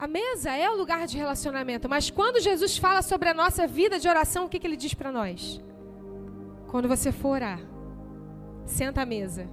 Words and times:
A 0.00 0.06
mesa 0.06 0.50
é 0.56 0.70
o 0.70 0.78
lugar 0.78 1.06
de 1.06 1.18
relacionamento, 1.18 1.86
mas 1.86 2.08
quando 2.08 2.40
Jesus 2.40 2.78
fala 2.78 3.02
sobre 3.02 3.28
a 3.28 3.34
nossa 3.34 3.66
vida 3.66 3.98
de 3.98 4.08
oração, 4.08 4.46
o 4.46 4.48
que, 4.48 4.58
que 4.58 4.66
ele 4.66 4.76
diz 4.76 4.94
para 4.94 5.12
nós? 5.12 5.62
Quando 6.68 6.88
você 6.88 7.12
for 7.12 7.32
orar, 7.32 7.60
senta 8.64 9.02
à 9.02 9.04
mesa. 9.04 9.46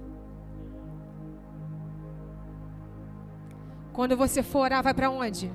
Quando 3.92 4.16
você 4.16 4.42
for 4.42 4.60
orar, 4.60 4.82
vai 4.82 4.94
para 4.94 5.10
onde? 5.10 5.52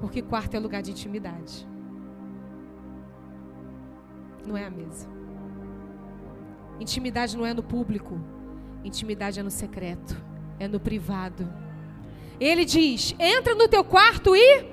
Porque 0.00 0.20
quarto 0.20 0.54
é 0.56 0.58
lugar 0.58 0.82
de 0.82 0.90
intimidade. 0.90 1.64
Não 4.44 4.56
é 4.56 4.64
a 4.64 4.70
mesa. 4.70 5.08
Intimidade 6.80 7.36
não 7.36 7.46
é 7.46 7.54
no 7.54 7.62
público. 7.62 8.20
Intimidade 8.82 9.38
é 9.38 9.44
no 9.44 9.50
secreto. 9.50 10.20
É 10.58 10.66
no 10.66 10.80
privado. 10.80 11.48
Ele 12.44 12.66
diz: 12.66 13.14
entra 13.18 13.54
no 13.54 13.66
teu 13.66 13.82
quarto 13.82 14.36
e 14.36 14.66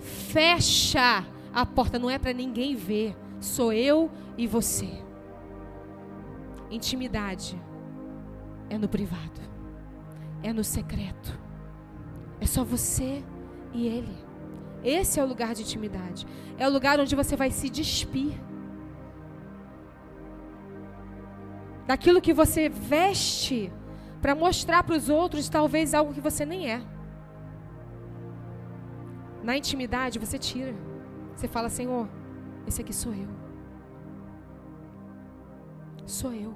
fecha 0.00 1.22
a 1.52 1.66
porta. 1.66 1.98
Não 1.98 2.08
é 2.08 2.18
para 2.18 2.32
ninguém 2.32 2.74
ver. 2.74 3.14
Sou 3.38 3.70
eu 3.70 4.10
e 4.38 4.46
você. 4.46 4.88
Intimidade 6.70 7.60
é 8.70 8.78
no 8.78 8.88
privado. 8.88 9.42
É 10.42 10.54
no 10.54 10.64
secreto. 10.64 11.38
É 12.40 12.46
só 12.46 12.64
você 12.64 13.22
e 13.74 13.86
ele. 13.86 14.16
Esse 14.82 15.20
é 15.20 15.22
o 15.22 15.26
lugar 15.26 15.54
de 15.54 15.60
intimidade. 15.60 16.26
É 16.56 16.66
o 16.66 16.72
lugar 16.72 16.98
onde 16.98 17.14
você 17.14 17.36
vai 17.36 17.50
se 17.50 17.68
despir. 17.68 18.32
Daquilo 21.86 22.22
que 22.22 22.32
você 22.32 22.70
veste 22.70 23.70
para 24.22 24.34
mostrar 24.34 24.82
para 24.82 24.96
os 24.96 25.10
outros 25.10 25.50
talvez 25.50 25.92
algo 25.92 26.14
que 26.14 26.20
você 26.20 26.46
nem 26.46 26.70
é. 26.70 26.91
Na 29.42 29.56
intimidade 29.56 30.18
você 30.18 30.38
tira. 30.38 30.74
Você 31.34 31.48
fala, 31.48 31.68
Senhor, 31.68 32.08
esse 32.66 32.80
aqui 32.80 32.92
sou 32.92 33.12
eu. 33.12 33.28
Sou 36.06 36.32
eu. 36.32 36.54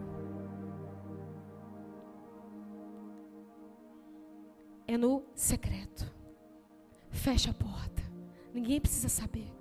É 4.86 4.96
no 4.96 5.24
secreto. 5.34 6.04
Fecha 7.10 7.50
a 7.50 7.54
porta. 7.54 8.02
Ninguém 8.54 8.80
precisa 8.80 9.08
saber. 9.08 9.52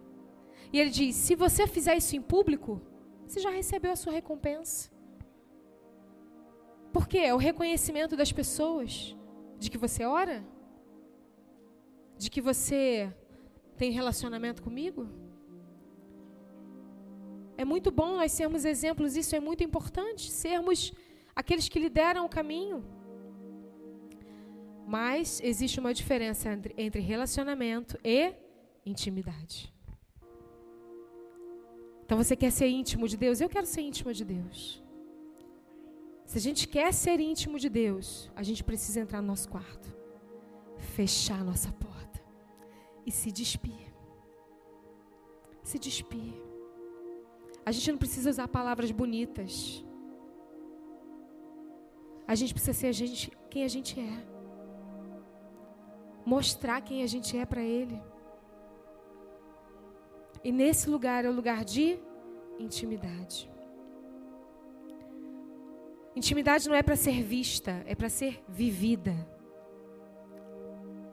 E 0.71 0.79
ele 0.79 0.89
diz: 0.89 1.15
se 1.15 1.35
você 1.35 1.67
fizer 1.67 1.95
isso 1.97 2.15
em 2.15 2.21
público, 2.21 2.81
você 3.25 3.39
já 3.39 3.49
recebeu 3.49 3.91
a 3.91 3.95
sua 3.95 4.13
recompensa. 4.13 4.91
Por 6.93 7.07
quê? 7.07 7.19
É 7.19 7.33
o 7.33 7.37
reconhecimento 7.37 8.15
das 8.15 8.31
pessoas 8.31 9.15
de 9.57 9.69
que 9.69 9.77
você 9.77 10.05
ora? 10.05 10.45
De 12.17 12.29
que 12.29 12.41
você 12.41 13.13
tem 13.77 13.91
relacionamento 13.91 14.63
comigo? 14.63 15.07
É 17.57 17.65
muito 17.65 17.91
bom 17.91 18.17
nós 18.17 18.31
sermos 18.31 18.65
exemplos, 18.65 19.15
isso 19.15 19.35
é 19.35 19.39
muito 19.39 19.63
importante, 19.63 20.31
sermos 20.31 20.93
aqueles 21.35 21.69
que 21.69 21.79
lideram 21.79 22.25
o 22.25 22.29
caminho. 22.29 22.83
Mas 24.87 25.41
existe 25.41 25.79
uma 25.79 25.93
diferença 25.93 26.49
entre, 26.49 26.73
entre 26.77 27.01
relacionamento 27.01 27.97
e 28.03 28.33
intimidade. 28.85 29.73
Então 32.05 32.17
você 32.17 32.35
quer 32.35 32.51
ser 32.51 32.67
íntimo 32.67 33.07
de 33.07 33.17
Deus? 33.17 33.41
Eu 33.41 33.49
quero 33.49 33.65
ser 33.65 33.81
íntimo 33.81 34.13
de 34.13 34.23
Deus. 34.23 34.83
Se 36.25 36.37
a 36.37 36.41
gente 36.41 36.67
quer 36.67 36.93
ser 36.93 37.19
íntimo 37.19 37.57
de 37.57 37.69
Deus, 37.69 38.31
a 38.35 38.43
gente 38.43 38.63
precisa 38.63 38.99
entrar 38.99 39.21
no 39.21 39.27
nosso 39.27 39.49
quarto, 39.49 39.95
fechar 40.77 41.39
a 41.39 41.43
nossa 41.43 41.71
porta 41.71 41.94
e 43.05 43.11
se 43.11 43.31
despir. 43.31 43.93
Se 45.63 45.77
despir. 45.77 46.33
A 47.65 47.71
gente 47.71 47.91
não 47.91 47.97
precisa 47.97 48.29
usar 48.29 48.47
palavras 48.47 48.91
bonitas. 48.91 49.83
A 52.27 52.35
gente 52.35 52.53
precisa 52.53 52.73
ser 52.73 52.87
a 52.87 52.91
gente, 52.91 53.31
quem 53.49 53.63
a 53.63 53.67
gente 53.67 53.99
é. 53.99 54.25
Mostrar 56.25 56.81
quem 56.81 57.03
a 57.03 57.07
gente 57.07 57.37
é 57.37 57.45
para 57.45 57.61
Ele. 57.61 58.01
E 60.43 60.51
nesse 60.51 60.89
lugar 60.89 61.25
é 61.25 61.29
o 61.29 61.33
lugar 61.33 61.63
de 61.63 61.99
intimidade. 62.59 63.49
Intimidade 66.15 66.67
não 66.69 66.75
é 66.75 66.81
para 66.81 66.95
ser 66.95 67.21
vista, 67.21 67.83
é 67.85 67.93
para 67.93 68.09
ser 68.09 68.43
vivida. 68.47 69.13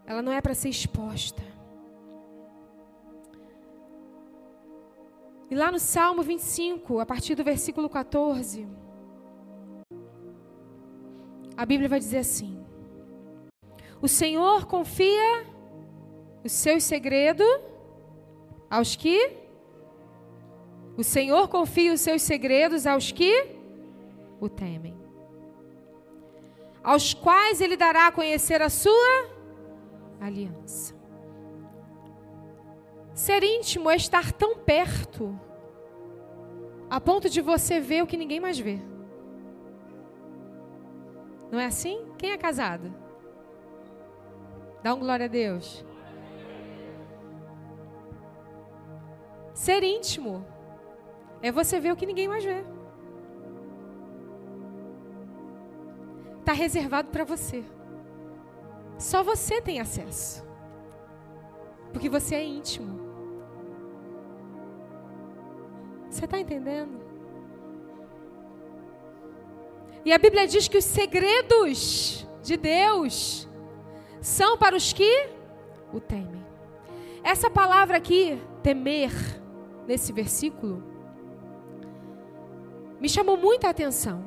Ela 0.06 0.22
não 0.22 0.32
é 0.32 0.40
para 0.40 0.54
ser 0.54 0.68
exposta. 0.68 1.51
E 5.52 5.54
lá 5.54 5.70
no 5.70 5.78
Salmo 5.78 6.22
25, 6.22 6.98
a 6.98 7.04
partir 7.04 7.34
do 7.34 7.44
versículo 7.44 7.86
14, 7.86 8.66
a 11.54 11.66
Bíblia 11.66 11.90
vai 11.90 11.98
dizer 11.98 12.20
assim: 12.20 12.64
O 14.00 14.08
Senhor 14.08 14.64
confia 14.64 15.44
os 16.42 16.52
seus 16.52 16.84
segredos 16.84 17.46
aos 18.70 18.96
que? 18.96 19.36
O 20.96 21.04
Senhor 21.04 21.46
confia 21.48 21.92
os 21.92 22.00
seus 22.00 22.22
segredos 22.22 22.86
aos 22.86 23.12
que? 23.12 23.60
o 24.40 24.48
temem, 24.48 24.96
aos 26.82 27.12
quais 27.12 27.60
ele 27.60 27.76
dará 27.76 28.06
a 28.06 28.12
conhecer 28.12 28.62
a 28.62 28.70
sua 28.70 29.28
aliança. 30.18 31.01
Ser 33.22 33.44
íntimo 33.44 33.88
é 33.88 33.94
estar 33.94 34.32
tão 34.32 34.56
perto, 34.56 35.38
a 36.90 37.00
ponto 37.00 37.30
de 37.30 37.40
você 37.40 37.78
ver 37.78 38.02
o 38.02 38.06
que 38.06 38.16
ninguém 38.16 38.40
mais 38.40 38.58
vê. 38.58 38.80
Não 41.48 41.60
é 41.60 41.66
assim? 41.66 42.04
Quem 42.18 42.32
é 42.32 42.36
casado? 42.36 42.92
Dá 44.82 44.92
um 44.92 44.98
glória 44.98 45.26
a 45.26 45.28
Deus. 45.28 45.86
Ser 49.54 49.84
íntimo 49.84 50.44
é 51.40 51.52
você 51.52 51.78
ver 51.78 51.92
o 51.92 51.96
que 51.96 52.06
ninguém 52.06 52.26
mais 52.26 52.42
vê. 52.42 52.64
está 56.40 56.52
reservado 56.52 57.08
para 57.10 57.22
você. 57.22 57.62
Só 58.98 59.22
você 59.22 59.62
tem 59.62 59.78
acesso. 59.78 60.44
Porque 61.92 62.08
você 62.08 62.34
é 62.34 62.44
íntimo. 62.44 63.01
Você 66.12 66.26
está 66.26 66.38
entendendo? 66.38 67.00
E 70.04 70.12
a 70.12 70.18
Bíblia 70.18 70.46
diz 70.46 70.68
que 70.68 70.76
os 70.76 70.84
segredos 70.84 72.28
de 72.42 72.54
Deus 72.58 73.48
são 74.20 74.58
para 74.58 74.76
os 74.76 74.92
que 74.92 75.30
o 75.90 75.98
temem. 75.98 76.44
Essa 77.24 77.48
palavra 77.48 77.96
aqui, 77.96 78.38
temer, 78.62 79.10
nesse 79.86 80.12
versículo, 80.12 80.84
me 83.00 83.08
chamou 83.08 83.38
muita 83.38 83.70
atenção. 83.70 84.22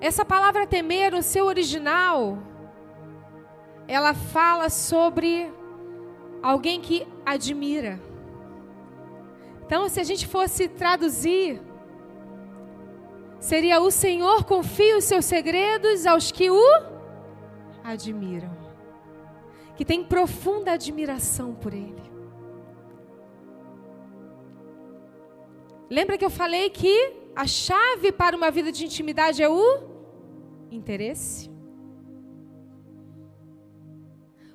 Essa 0.00 0.24
palavra 0.24 0.66
temer, 0.66 1.12
no 1.12 1.22
seu 1.22 1.46
original, 1.46 2.36
ela 3.86 4.12
fala 4.12 4.68
sobre 4.68 5.52
alguém 6.42 6.80
que 6.80 7.06
admira. 7.24 8.10
Então, 9.72 9.88
se 9.88 9.98
a 9.98 10.04
gente 10.04 10.26
fosse 10.26 10.68
traduzir, 10.68 11.58
seria 13.40 13.80
o 13.80 13.90
Senhor 13.90 14.44
confia 14.44 14.98
os 14.98 15.04
seus 15.04 15.24
segredos 15.24 16.04
aos 16.04 16.30
que 16.30 16.50
o 16.50 16.62
admiram, 17.82 18.54
que 19.74 19.82
tem 19.82 20.04
profunda 20.04 20.72
admiração 20.72 21.54
por 21.54 21.72
Ele. 21.72 22.02
Lembra 25.88 26.18
que 26.18 26.24
eu 26.26 26.28
falei 26.42 26.68
que 26.68 27.14
a 27.34 27.46
chave 27.46 28.12
para 28.12 28.36
uma 28.36 28.50
vida 28.50 28.70
de 28.70 28.84
intimidade 28.84 29.42
é 29.42 29.48
o 29.48 29.84
interesse? 30.70 31.50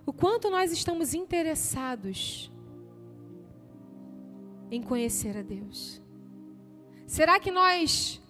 O 0.06 0.13
quanto 0.13 0.52
nós 0.52 0.72
estamos 0.72 1.16
interessados 1.16 2.52
em 4.72 4.81
conhecer 4.81 5.38
a 5.38 5.42
Deus? 5.42 6.02
Será 7.06 7.40
que 7.40 7.52
nós 7.52 8.22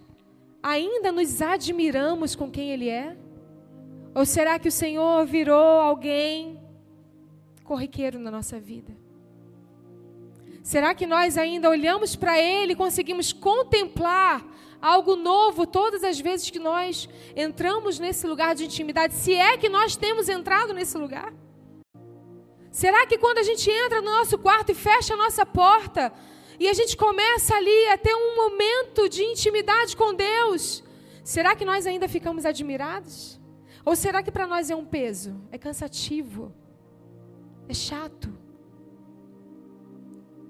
ainda 0.62 1.10
nos 1.10 1.42
admiramos 1.42 2.34
com 2.34 2.50
quem 2.50 2.70
Ele 2.70 2.88
é? 2.88 3.16
Ou 4.14 4.24
será 4.24 4.58
que 4.58 4.68
o 4.68 4.72
Senhor 4.72 5.26
virou 5.26 5.80
alguém 5.80 6.60
corriqueiro 7.64 8.18
na 8.18 8.30
nossa 8.30 8.58
vida? 8.58 8.96
Será 10.62 10.94
que 10.94 11.06
nós 11.06 11.38
ainda 11.38 11.68
olhamos 11.68 12.14
para 12.14 12.38
Ele 12.40 12.72
e 12.72 12.76
conseguimos 12.76 13.32
contemplar 13.32 14.44
algo 14.80 15.16
novo 15.16 15.66
todas 15.66 16.04
as 16.04 16.20
vezes 16.20 16.50
que 16.50 16.58
nós 16.58 17.08
entramos 17.34 17.98
nesse 17.98 18.26
lugar 18.26 18.54
de 18.54 18.64
intimidade? 18.64 19.14
Se 19.14 19.34
é 19.34 19.56
que 19.56 19.68
nós 19.68 19.96
temos 19.96 20.28
entrado 20.28 20.72
nesse 20.72 20.96
lugar? 20.96 21.32
Será 22.70 23.06
que 23.06 23.18
quando 23.18 23.38
a 23.38 23.42
gente 23.42 23.70
entra 23.70 24.00
no 24.00 24.10
nosso 24.10 24.38
quarto 24.38 24.72
e 24.72 24.74
fecha 24.74 25.14
a 25.14 25.16
nossa 25.16 25.44
porta, 25.44 26.12
e 26.60 26.68
a 26.68 26.72
gente 26.72 26.96
começa 26.96 27.54
ali 27.54 27.88
a 27.88 27.96
ter 27.96 28.14
um 28.14 28.36
momento 28.36 29.08
de 29.08 29.22
intimidade 29.22 29.96
com 29.96 30.14
Deus, 30.14 30.82
será 31.22 31.54
que 31.54 31.64
nós 31.64 31.86
ainda 31.86 32.08
ficamos 32.08 32.44
admirados? 32.44 33.40
Ou 33.84 33.94
será 33.96 34.22
que 34.22 34.30
para 34.30 34.46
nós 34.46 34.70
é 34.70 34.76
um 34.76 34.84
peso? 34.84 35.40
É 35.50 35.56
cansativo? 35.56 36.52
É 37.68 37.74
chato? 37.74 38.32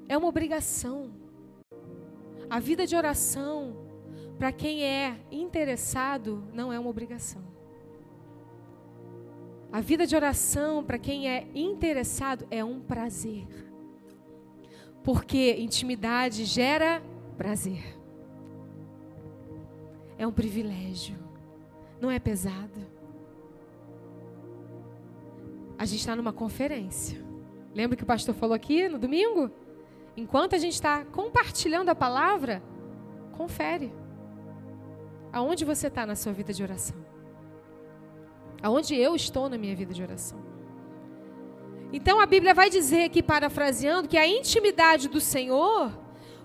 É 0.09 0.17
uma 0.17 0.29
obrigação. 0.29 1.13
A 2.49 2.59
vida 2.59 2.87
de 2.87 2.97
oração, 2.97 3.77
para 4.39 4.51
quem 4.51 4.83
é 4.83 5.21
interessado, 5.31 6.43
não 6.53 6.73
é 6.73 6.79
uma 6.79 6.89
obrigação. 6.89 7.48
A 9.71 9.81
vida 9.81 10.07
de 10.07 10.17
oração, 10.17 10.83
para 10.83 10.99
quem 10.99 11.29
é 11.29 11.47
interessado, 11.55 12.47
é 12.51 12.65
um 12.65 12.81
prazer. 12.81 13.47
Porque 15.05 15.57
intimidade 15.59 16.45
gera 16.45 17.03
prazer. 17.37 17.99
É 20.17 20.27
um 20.27 20.33
privilégio. 20.33 21.17
Não 22.01 22.11
é 22.11 22.19
pesado. 22.19 22.81
A 25.79 25.85
gente 25.85 26.01
está 26.01 26.17
numa 26.17 26.33
conferência. 26.33 27.25
Lembra 27.75 27.97
que 27.97 28.03
o 28.03 28.07
pastor 28.07 28.35
falou 28.35 28.55
aqui 28.55 28.89
no 28.89 28.99
domingo? 28.99 29.51
Enquanto 30.17 30.55
a 30.55 30.59
gente 30.59 30.75
está 30.75 31.05
compartilhando 31.05 31.91
a 31.91 31.95
palavra, 31.95 32.63
confere. 33.37 33.93
Aonde 35.33 35.65
você 35.65 35.87
está 35.87 36.05
na 36.05 36.17
sua 36.17 36.33
vida 36.33 36.53
de 36.53 36.63
oração? 36.63 37.08
Aonde 38.63 38.95
eu 38.97 39.15
estou 39.15 39.49
na 39.49 39.57
minha 39.57 39.75
vida 39.75 39.95
de 39.95 40.03
oração? 40.03 40.39
Então 41.93 42.21
a 42.21 42.27
Bíblia 42.27 42.53
vai 42.53 42.69
dizer 42.69 43.05
aqui, 43.05 43.23
parafraseando, 43.23 44.09
que 44.09 44.19
a 44.19 44.27
intimidade 44.27 45.09
do 45.09 45.21
Senhor, 45.21 45.91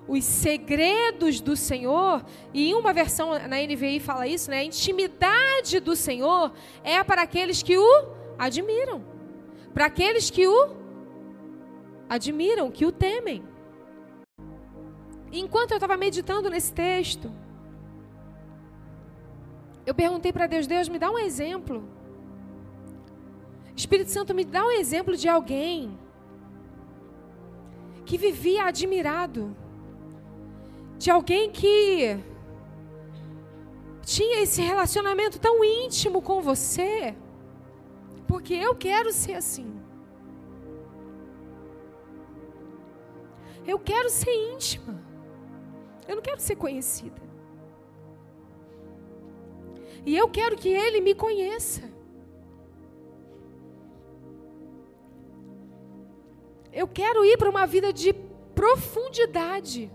os 0.07 0.23
segredos 0.23 1.41
do 1.41 1.55
Senhor, 1.55 2.23
e 2.53 2.69
em 2.69 2.73
uma 2.75 2.93
versão 2.93 3.31
na 3.31 3.57
NVI 3.57 3.99
fala 3.99 4.27
isso, 4.27 4.49
né? 4.49 4.59
A 4.59 4.63
intimidade 4.63 5.79
do 5.79 5.95
Senhor 5.95 6.53
é 6.83 7.03
para 7.03 7.23
aqueles 7.23 7.61
que 7.61 7.77
o 7.77 8.07
admiram, 8.37 9.03
para 9.73 9.85
aqueles 9.85 10.29
que 10.29 10.47
o 10.47 10.69
admiram, 12.07 12.71
que 12.71 12.85
o 12.85 12.91
temem. 12.91 13.43
Enquanto 15.31 15.71
eu 15.71 15.77
estava 15.77 15.97
meditando 15.97 16.49
nesse 16.49 16.71
texto, 16.71 17.31
eu 19.85 19.93
perguntei 19.93 20.31
para 20.31 20.47
Deus: 20.47 20.67
Deus, 20.67 20.87
me 20.87 20.99
dá 20.99 21.11
um 21.11 21.17
exemplo. 21.19 21.92
Espírito 23.75 24.11
Santo, 24.11 24.33
me 24.33 24.45
dá 24.45 24.63
um 24.65 24.71
exemplo 24.71 25.15
de 25.17 25.27
alguém 25.27 25.97
que 28.05 28.17
vivia 28.17 28.65
admirado, 28.65 29.55
de 30.97 31.09
alguém 31.09 31.49
que 31.51 32.17
tinha 34.01 34.41
esse 34.41 34.61
relacionamento 34.61 35.39
tão 35.39 35.63
íntimo 35.63 36.21
com 36.21 36.41
você, 36.41 37.15
porque 38.27 38.53
eu 38.53 38.75
quero 38.75 39.11
ser 39.11 39.33
assim. 39.33 39.73
Eu 43.65 43.79
quero 43.79 44.09
ser 44.09 44.33
íntima. 44.53 45.01
Eu 46.07 46.15
não 46.17 46.21
quero 46.21 46.39
ser 46.39 46.55
conhecida. 46.55 47.21
E 50.05 50.15
eu 50.17 50.27
quero 50.29 50.57
que 50.57 50.67
ele 50.67 50.99
me 50.99 51.15
conheça. 51.15 51.92
Eu 56.73 56.87
quero 56.87 57.23
ir 57.23 57.37
para 57.37 57.49
uma 57.49 57.65
vida 57.65 57.93
de 57.93 58.11
profundidade 58.53 59.91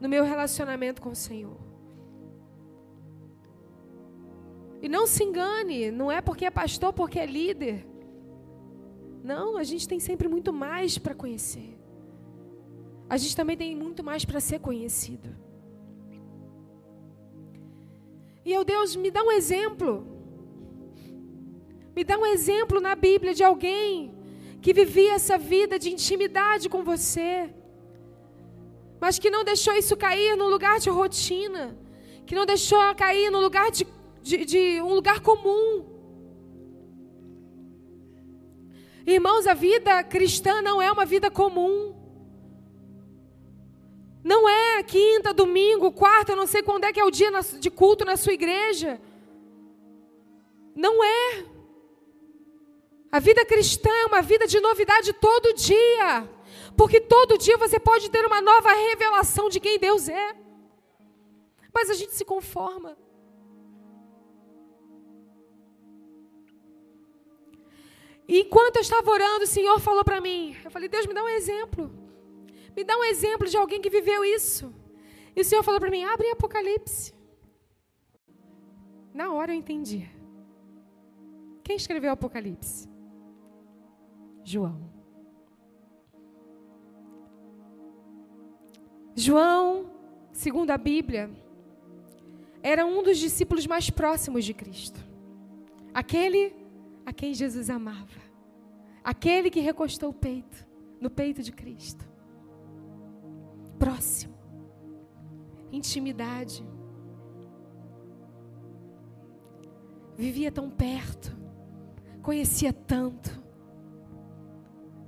no 0.00 0.08
meu 0.08 0.24
relacionamento 0.24 1.02
com 1.02 1.10
o 1.10 1.16
Senhor. 1.16 1.56
E 4.80 4.88
não 4.88 5.06
se 5.06 5.24
engane, 5.24 5.90
não 5.90 6.12
é 6.12 6.20
porque 6.20 6.44
é 6.44 6.50
pastor, 6.50 6.92
porque 6.92 7.18
é 7.18 7.26
líder. 7.26 7.86
Não, 9.24 9.56
a 9.56 9.62
gente 9.62 9.88
tem 9.88 9.98
sempre 9.98 10.28
muito 10.28 10.52
mais 10.52 10.98
para 10.98 11.14
conhecer 11.14 11.82
a 13.12 13.18
gente 13.18 13.36
também 13.36 13.58
tem 13.58 13.76
muito 13.76 14.02
mais 14.02 14.24
para 14.24 14.40
ser 14.40 14.58
conhecido. 14.58 15.28
E 18.42 18.50
eu, 18.50 18.64
Deus, 18.64 18.96
me 18.96 19.10
dá 19.10 19.22
um 19.22 19.30
exemplo. 19.30 20.06
Me 21.94 22.04
dá 22.04 22.16
um 22.16 22.24
exemplo 22.24 22.80
na 22.80 22.94
Bíblia 22.94 23.34
de 23.34 23.44
alguém 23.44 24.14
que 24.62 24.72
vivia 24.72 25.14
essa 25.14 25.36
vida 25.36 25.76
de 25.78 25.90
intimidade 25.90 26.68
com 26.68 26.84
você, 26.84 27.52
mas 29.00 29.18
que 29.18 29.28
não 29.28 29.42
deixou 29.42 29.74
isso 29.74 29.96
cair 29.96 30.36
no 30.36 30.48
lugar 30.48 30.78
de 30.78 30.88
rotina, 30.88 31.76
que 32.24 32.34
não 32.34 32.46
deixou 32.46 32.78
cair 32.94 33.28
no 33.30 33.40
lugar 33.40 33.72
de, 33.72 33.84
de, 34.22 34.44
de 34.44 34.80
um 34.80 34.94
lugar 34.94 35.18
comum. 35.20 35.84
Irmãos, 39.04 39.48
a 39.48 39.54
vida 39.54 40.04
cristã 40.04 40.62
não 40.62 40.80
é 40.80 40.90
uma 40.92 41.04
vida 41.04 41.28
comum. 41.28 42.00
Não 44.22 44.48
é 44.48 44.84
quinta, 44.84 45.34
domingo, 45.34 45.90
quarta, 45.90 46.36
não 46.36 46.46
sei 46.46 46.62
quando 46.62 46.84
é 46.84 46.92
que 46.92 47.00
é 47.00 47.04
o 47.04 47.10
dia 47.10 47.30
de 47.58 47.68
culto 47.68 48.04
na 48.04 48.16
sua 48.16 48.32
igreja. 48.32 49.00
Não 50.76 51.02
é. 51.02 51.44
A 53.12 53.18
vida 53.20 53.44
cristã 53.44 53.90
é 53.90 54.06
uma 54.06 54.22
vida 54.22 54.46
de 54.46 54.58
novidade 54.58 55.12
todo 55.12 55.52
dia. 55.52 56.26
Porque 56.74 56.98
todo 56.98 57.36
dia 57.36 57.58
você 57.58 57.78
pode 57.78 58.10
ter 58.10 58.24
uma 58.24 58.40
nova 58.40 58.72
revelação 58.72 59.50
de 59.50 59.60
quem 59.60 59.78
Deus 59.78 60.08
é. 60.08 60.34
Mas 61.74 61.90
a 61.90 61.94
gente 61.94 62.14
se 62.14 62.24
conforma. 62.24 62.96
E 68.26 68.40
enquanto 68.40 68.76
eu 68.76 68.82
estava 68.82 69.10
orando, 69.10 69.44
o 69.44 69.46
Senhor 69.46 69.78
falou 69.78 70.02
para 70.02 70.18
mim: 70.18 70.56
Eu 70.64 70.70
falei, 70.70 70.88
Deus, 70.88 71.06
me 71.06 71.12
dá 71.12 71.22
um 71.22 71.28
exemplo. 71.28 71.92
Me 72.74 72.82
dá 72.82 72.96
um 72.96 73.04
exemplo 73.04 73.46
de 73.46 73.58
alguém 73.58 73.82
que 73.82 73.90
viveu 73.90 74.24
isso. 74.24 74.74
E 75.36 75.40
o 75.42 75.44
Senhor 75.44 75.62
falou 75.62 75.80
para 75.80 75.90
mim: 75.90 76.04
abre 76.04 76.30
Apocalipse. 76.30 77.12
Na 79.12 79.32
hora 79.34 79.52
eu 79.52 79.56
entendi. 79.56 80.08
Quem 81.62 81.76
escreveu 81.76 82.10
Apocalipse? 82.12 82.91
João. 84.44 84.90
João, 89.14 89.90
segundo 90.32 90.70
a 90.70 90.78
Bíblia, 90.78 91.30
era 92.62 92.86
um 92.86 93.02
dos 93.02 93.18
discípulos 93.18 93.66
mais 93.66 93.90
próximos 93.90 94.44
de 94.44 94.54
Cristo. 94.54 95.00
Aquele 95.92 96.54
a 97.04 97.12
quem 97.12 97.34
Jesus 97.34 97.68
amava. 97.68 98.20
Aquele 99.04 99.50
que 99.50 99.60
recostou 99.60 100.10
o 100.10 100.14
peito 100.14 100.66
no 101.00 101.10
peito 101.10 101.42
de 101.42 101.52
Cristo 101.52 102.12
próximo, 103.82 104.32
intimidade. 105.72 106.64
Vivia 110.16 110.52
tão 110.52 110.70
perto, 110.70 111.36
conhecia 112.22 112.72
tanto, 112.72 113.41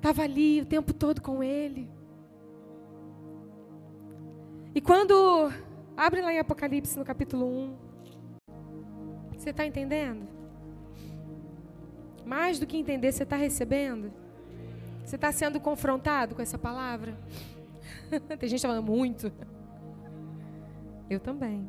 estava 0.05 0.23
ali 0.23 0.61
o 0.61 0.67
tempo 0.67 0.93
todo 0.93 1.23
com 1.23 1.43
ele. 1.43 1.91
E 4.75 4.81
quando 4.81 5.51
abre 5.97 6.21
lá 6.21 6.31
em 6.31 6.39
Apocalipse 6.39 6.99
no 6.99 7.07
capítulo 7.07 7.47
1, 7.47 7.77
você 9.35 9.49
está 9.49 9.65
entendendo? 9.65 10.29
Mais 12.27 12.59
do 12.59 12.67
que 12.67 12.77
entender, 12.77 13.13
você 13.13 13.23
está 13.23 13.37
recebendo? 13.37 14.13
Você 15.07 15.17
está 15.17 15.33
sendo 15.33 15.59
confrontado 15.59 16.35
com 16.35 16.43
essa 16.43 16.59
palavra? 16.59 17.19
Tem 18.39 18.47
gente 18.47 18.61
falando 18.61 18.83
muito. 18.83 19.33
Eu 21.09 21.19
também. 21.19 21.67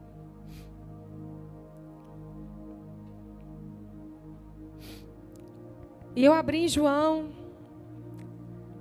E 6.14 6.26
eu 6.26 6.34
abri 6.34 6.66
em 6.66 6.68
João. 6.68 7.45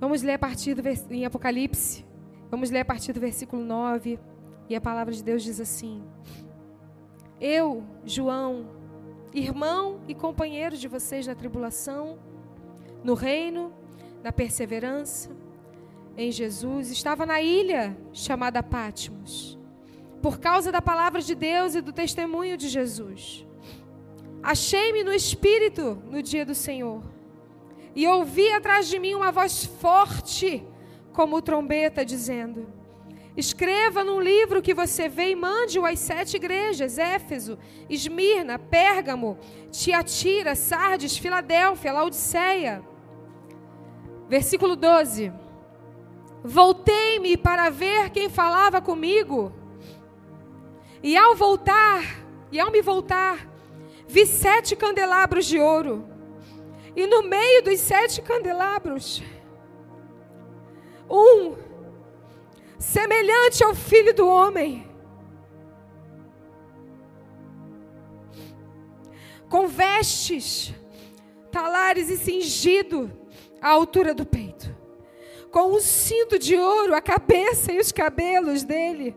Vamos 0.04 0.20
ler 0.20 0.34
a 0.34 0.38
partir 0.38 0.74
do 0.74 0.82
em 1.10 1.24
Apocalipse. 1.24 2.04
Vamos 2.50 2.68
ler 2.70 2.80
a 2.80 2.84
partir 2.84 3.14
do 3.14 3.20
versículo 3.20 3.64
9. 3.64 4.20
E 4.68 4.76
a 4.76 4.80
palavra 4.80 5.14
de 5.14 5.24
Deus 5.24 5.42
diz 5.42 5.58
assim: 5.58 6.04
Eu, 7.40 7.82
João, 8.04 8.68
irmão 9.32 10.02
e 10.06 10.14
companheiro 10.14 10.76
de 10.76 10.88
vocês 10.88 11.26
na 11.26 11.34
tribulação, 11.34 12.18
no 13.02 13.14
reino, 13.14 13.72
na 14.22 14.30
perseverança, 14.30 15.30
em 16.18 16.30
Jesus 16.30 16.90
estava 16.90 17.24
na 17.24 17.40
ilha 17.40 17.96
chamada 18.12 18.62
Pátimos, 18.62 19.58
por 20.20 20.38
causa 20.38 20.70
da 20.70 20.82
palavra 20.82 21.22
de 21.22 21.34
Deus 21.34 21.74
e 21.74 21.80
do 21.80 21.94
testemunho 21.94 22.58
de 22.58 22.68
Jesus. 22.68 23.46
Achei-me 24.42 25.02
no 25.02 25.14
Espírito 25.14 25.98
no 26.10 26.22
dia 26.22 26.44
do 26.44 26.54
Senhor, 26.54 27.02
e 27.94 28.06
ouvi 28.06 28.50
atrás 28.52 28.88
de 28.88 28.98
mim 28.98 29.14
uma 29.14 29.30
voz 29.30 29.64
forte, 29.64 30.64
como 31.12 31.40
trombeta, 31.40 32.04
dizendo: 32.04 32.66
Escreva 33.36 34.04
num 34.04 34.20
livro 34.20 34.62
que 34.62 34.72
você 34.72 35.08
vê 35.08 35.30
e 35.30 35.36
mande-o 35.36 35.84
às 35.84 35.98
sete 35.98 36.36
igrejas: 36.36 36.98
Éfeso, 36.98 37.58
Esmirna, 37.88 38.58
Pérgamo, 38.58 39.38
Tiatira, 39.70 40.54
Sardes, 40.54 41.16
Filadélfia, 41.16 41.92
Laodiceia. 41.92 42.82
Versículo 44.28 44.76
12. 44.76 45.32
Voltei-me 46.44 47.36
para 47.36 47.70
ver 47.70 48.10
quem 48.10 48.28
falava 48.28 48.80
comigo. 48.80 49.52
E 51.02 51.16
ao 51.16 51.34
voltar, 51.34 52.02
e 52.52 52.60
ao 52.60 52.70
me 52.70 52.80
voltar, 52.80 53.48
vi 54.06 54.26
sete 54.26 54.76
candelabros 54.76 55.44
de 55.46 55.58
ouro. 55.58 56.13
E 56.96 57.06
no 57.06 57.22
meio 57.22 57.62
dos 57.62 57.80
sete 57.80 58.22
candelabros, 58.22 59.22
um 61.10 61.56
semelhante 62.78 63.64
ao 63.64 63.74
filho 63.74 64.14
do 64.14 64.28
homem, 64.28 64.86
com 69.48 69.66
vestes, 69.66 70.74
talares 71.50 72.10
e 72.10 72.16
cingido 72.16 73.10
à 73.60 73.70
altura 73.70 74.14
do 74.14 74.24
peito 74.24 74.74
com 75.54 75.76
um 75.76 75.78
cinto 75.78 76.36
de 76.36 76.56
ouro, 76.56 76.96
a 76.96 77.00
cabeça 77.00 77.70
e 77.70 77.78
os 77.78 77.92
cabelos 77.92 78.64
dele 78.64 79.14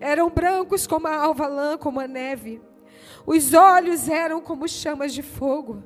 eram 0.00 0.30
brancos 0.30 0.86
como 0.86 1.06
a 1.06 1.14
alva 1.14 1.46
lã, 1.46 1.76
como 1.76 2.00
a 2.00 2.08
neve. 2.08 2.58
Os 3.26 3.52
olhos 3.52 4.08
eram 4.08 4.40
como 4.40 4.66
chamas 4.66 5.12
de 5.12 5.22
fogo. 5.22 5.82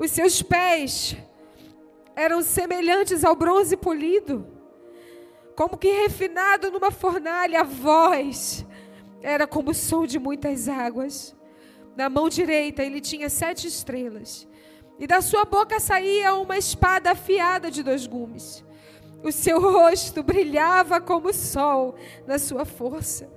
Os 0.00 0.12
seus 0.12 0.40
pés 0.40 1.14
eram 2.16 2.40
semelhantes 2.40 3.22
ao 3.22 3.36
bronze 3.36 3.76
polido, 3.76 4.46
como 5.54 5.76
que 5.76 5.92
refinado 5.92 6.70
numa 6.70 6.90
fornalha. 6.90 7.60
A 7.60 7.64
voz 7.64 8.64
era 9.20 9.46
como 9.46 9.72
o 9.72 9.74
som 9.74 10.06
de 10.06 10.18
muitas 10.18 10.70
águas. 10.70 11.36
Na 11.94 12.08
mão 12.08 12.30
direita 12.30 12.82
ele 12.82 12.98
tinha 12.98 13.28
sete 13.28 13.66
estrelas, 13.66 14.48
e 14.98 15.06
da 15.06 15.20
sua 15.20 15.44
boca 15.44 15.78
saía 15.78 16.34
uma 16.34 16.56
espada 16.56 17.10
afiada 17.10 17.70
de 17.70 17.82
dois 17.82 18.06
gumes. 18.06 18.64
O 19.22 19.30
seu 19.30 19.60
rosto 19.60 20.22
brilhava 20.22 20.98
como 20.98 21.28
o 21.28 21.34
sol 21.34 21.94
na 22.26 22.38
sua 22.38 22.64
força. 22.64 23.30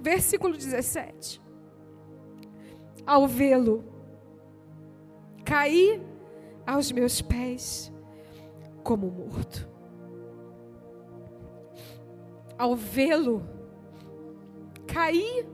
Versículo 0.00 0.56
17. 0.56 1.43
Ao 3.06 3.26
vê-lo, 3.26 3.84
caí 5.44 6.00
aos 6.66 6.90
meus 6.90 7.20
pés 7.20 7.92
como 8.82 9.10
morto. 9.10 9.68
Ao 12.58 12.74
vê-lo, 12.74 13.42
caí 14.86 15.46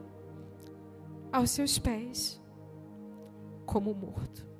aos 1.33 1.51
seus 1.51 1.79
pés 1.79 2.41
como 3.67 3.95
morto. 3.95 4.51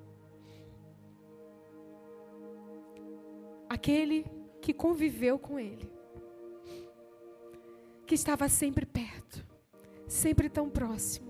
aquele 3.81 4.27
que 4.61 4.75
conviveu 4.75 5.39
com 5.39 5.59
ele, 5.59 5.91
que 8.05 8.15
estava 8.15 8.47
sempre 8.47 8.85
perto, 8.85 9.47
sempre 10.07 10.51
tão 10.51 10.69
próximo, 10.69 11.30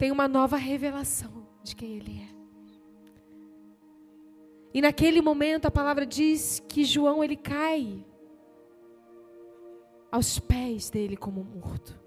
tem 0.00 0.10
uma 0.10 0.26
nova 0.26 0.56
revelação 0.56 1.46
de 1.62 1.76
quem 1.76 1.98
ele 1.98 2.22
é. 2.22 2.30
E 4.72 4.80
naquele 4.80 5.20
momento 5.20 5.66
a 5.66 5.70
palavra 5.70 6.06
diz 6.06 6.58
que 6.66 6.84
João 6.84 7.22
ele 7.22 7.36
cai 7.36 8.02
aos 10.10 10.38
pés 10.38 10.88
dele 10.88 11.18
como 11.18 11.44
morto. 11.44 12.00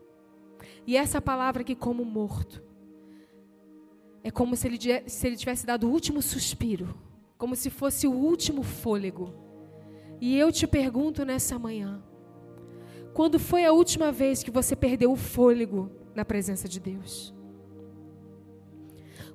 E 0.88 0.98
essa 0.98 1.22
palavra 1.22 1.62
aqui 1.62 1.76
como 1.76 2.04
morto 2.04 2.64
é 4.24 4.32
como 4.32 4.56
se 4.56 4.68
ele, 4.68 5.08
se 5.08 5.28
ele 5.28 5.38
tivesse 5.38 5.64
dado 5.64 5.88
o 5.88 5.92
último 5.92 6.20
suspiro 6.20 6.98
como 7.38 7.56
se 7.56 7.70
fosse 7.70 8.08
o 8.08 8.12
último 8.12 8.64
fôlego. 8.64 9.36
E 10.20 10.36
eu 10.36 10.52
te 10.52 10.66
pergunto 10.66 11.24
nessa 11.24 11.60
manhã: 11.60 12.02
quando 13.14 13.38
foi 13.38 13.66
a 13.66 13.72
última 13.72 14.12
vez 14.12 14.42
que 14.42 14.50
você 14.50 14.76
perdeu 14.76 15.12
o 15.12 15.16
fôlego 15.16 15.92
na 16.16 16.26
presença 16.26 16.68
de 16.68 16.80
Deus? 16.80 17.43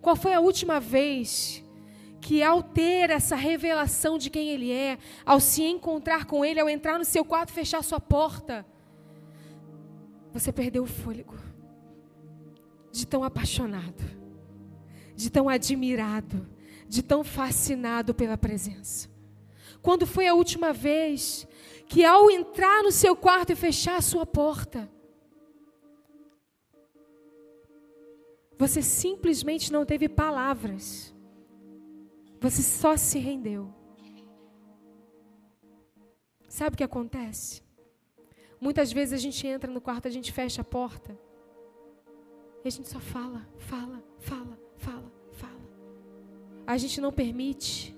Qual 0.00 0.16
foi 0.16 0.34
a 0.34 0.40
última 0.40 0.80
vez 0.80 1.62
que, 2.20 2.42
ao 2.42 2.62
ter 2.62 3.10
essa 3.10 3.36
revelação 3.36 4.18
de 4.18 4.30
quem 4.30 4.48
Ele 4.48 4.72
é, 4.72 4.98
ao 5.24 5.40
se 5.40 5.62
encontrar 5.62 6.24
com 6.24 6.44
Ele, 6.44 6.60
ao 6.60 6.68
entrar 6.68 6.98
no 6.98 7.04
seu 7.04 7.24
quarto, 7.24 7.52
fechar 7.52 7.82
sua 7.82 8.00
porta, 8.00 8.66
você 10.32 10.52
perdeu 10.52 10.82
o 10.82 10.86
fôlego? 10.86 11.34
De 12.92 13.06
tão 13.06 13.22
apaixonado, 13.22 14.04
de 15.14 15.30
tão 15.30 15.48
admirado, 15.48 16.48
de 16.88 17.02
tão 17.02 17.22
fascinado 17.22 18.14
pela 18.14 18.36
presença. 18.36 19.08
Quando 19.80 20.06
foi 20.06 20.26
a 20.26 20.34
última 20.34 20.72
vez 20.72 21.46
que, 21.86 22.04
ao 22.04 22.30
entrar 22.30 22.82
no 22.82 22.90
seu 22.90 23.14
quarto 23.14 23.52
e 23.52 23.56
fechar 23.56 23.96
a 23.96 24.02
sua 24.02 24.26
porta, 24.26 24.90
você 28.58 28.82
simplesmente 28.82 29.72
não 29.72 29.86
teve 29.86 30.08
palavras, 30.08 31.14
você 32.40 32.62
só 32.62 32.96
se 32.96 33.18
rendeu. 33.18 33.72
Sabe 36.48 36.74
o 36.74 36.76
que 36.76 36.84
acontece? 36.84 37.62
Muitas 38.60 38.92
vezes 38.92 39.14
a 39.14 39.18
gente 39.18 39.46
entra 39.46 39.70
no 39.70 39.80
quarto, 39.80 40.08
a 40.08 40.10
gente 40.10 40.32
fecha 40.32 40.62
a 40.62 40.64
porta, 40.64 41.16
e 42.64 42.68
a 42.68 42.70
gente 42.70 42.88
só 42.88 42.98
fala, 42.98 43.48
fala, 43.58 44.02
fala, 44.18 44.58
fala 44.76 45.18
a 46.68 46.76
gente 46.76 47.00
não 47.00 47.10
permite 47.10 47.96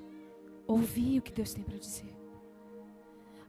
ouvir 0.64 1.18
o 1.18 1.22
que 1.22 1.32
Deus 1.32 1.52
tem 1.52 1.64
para 1.64 1.76
dizer. 1.76 2.16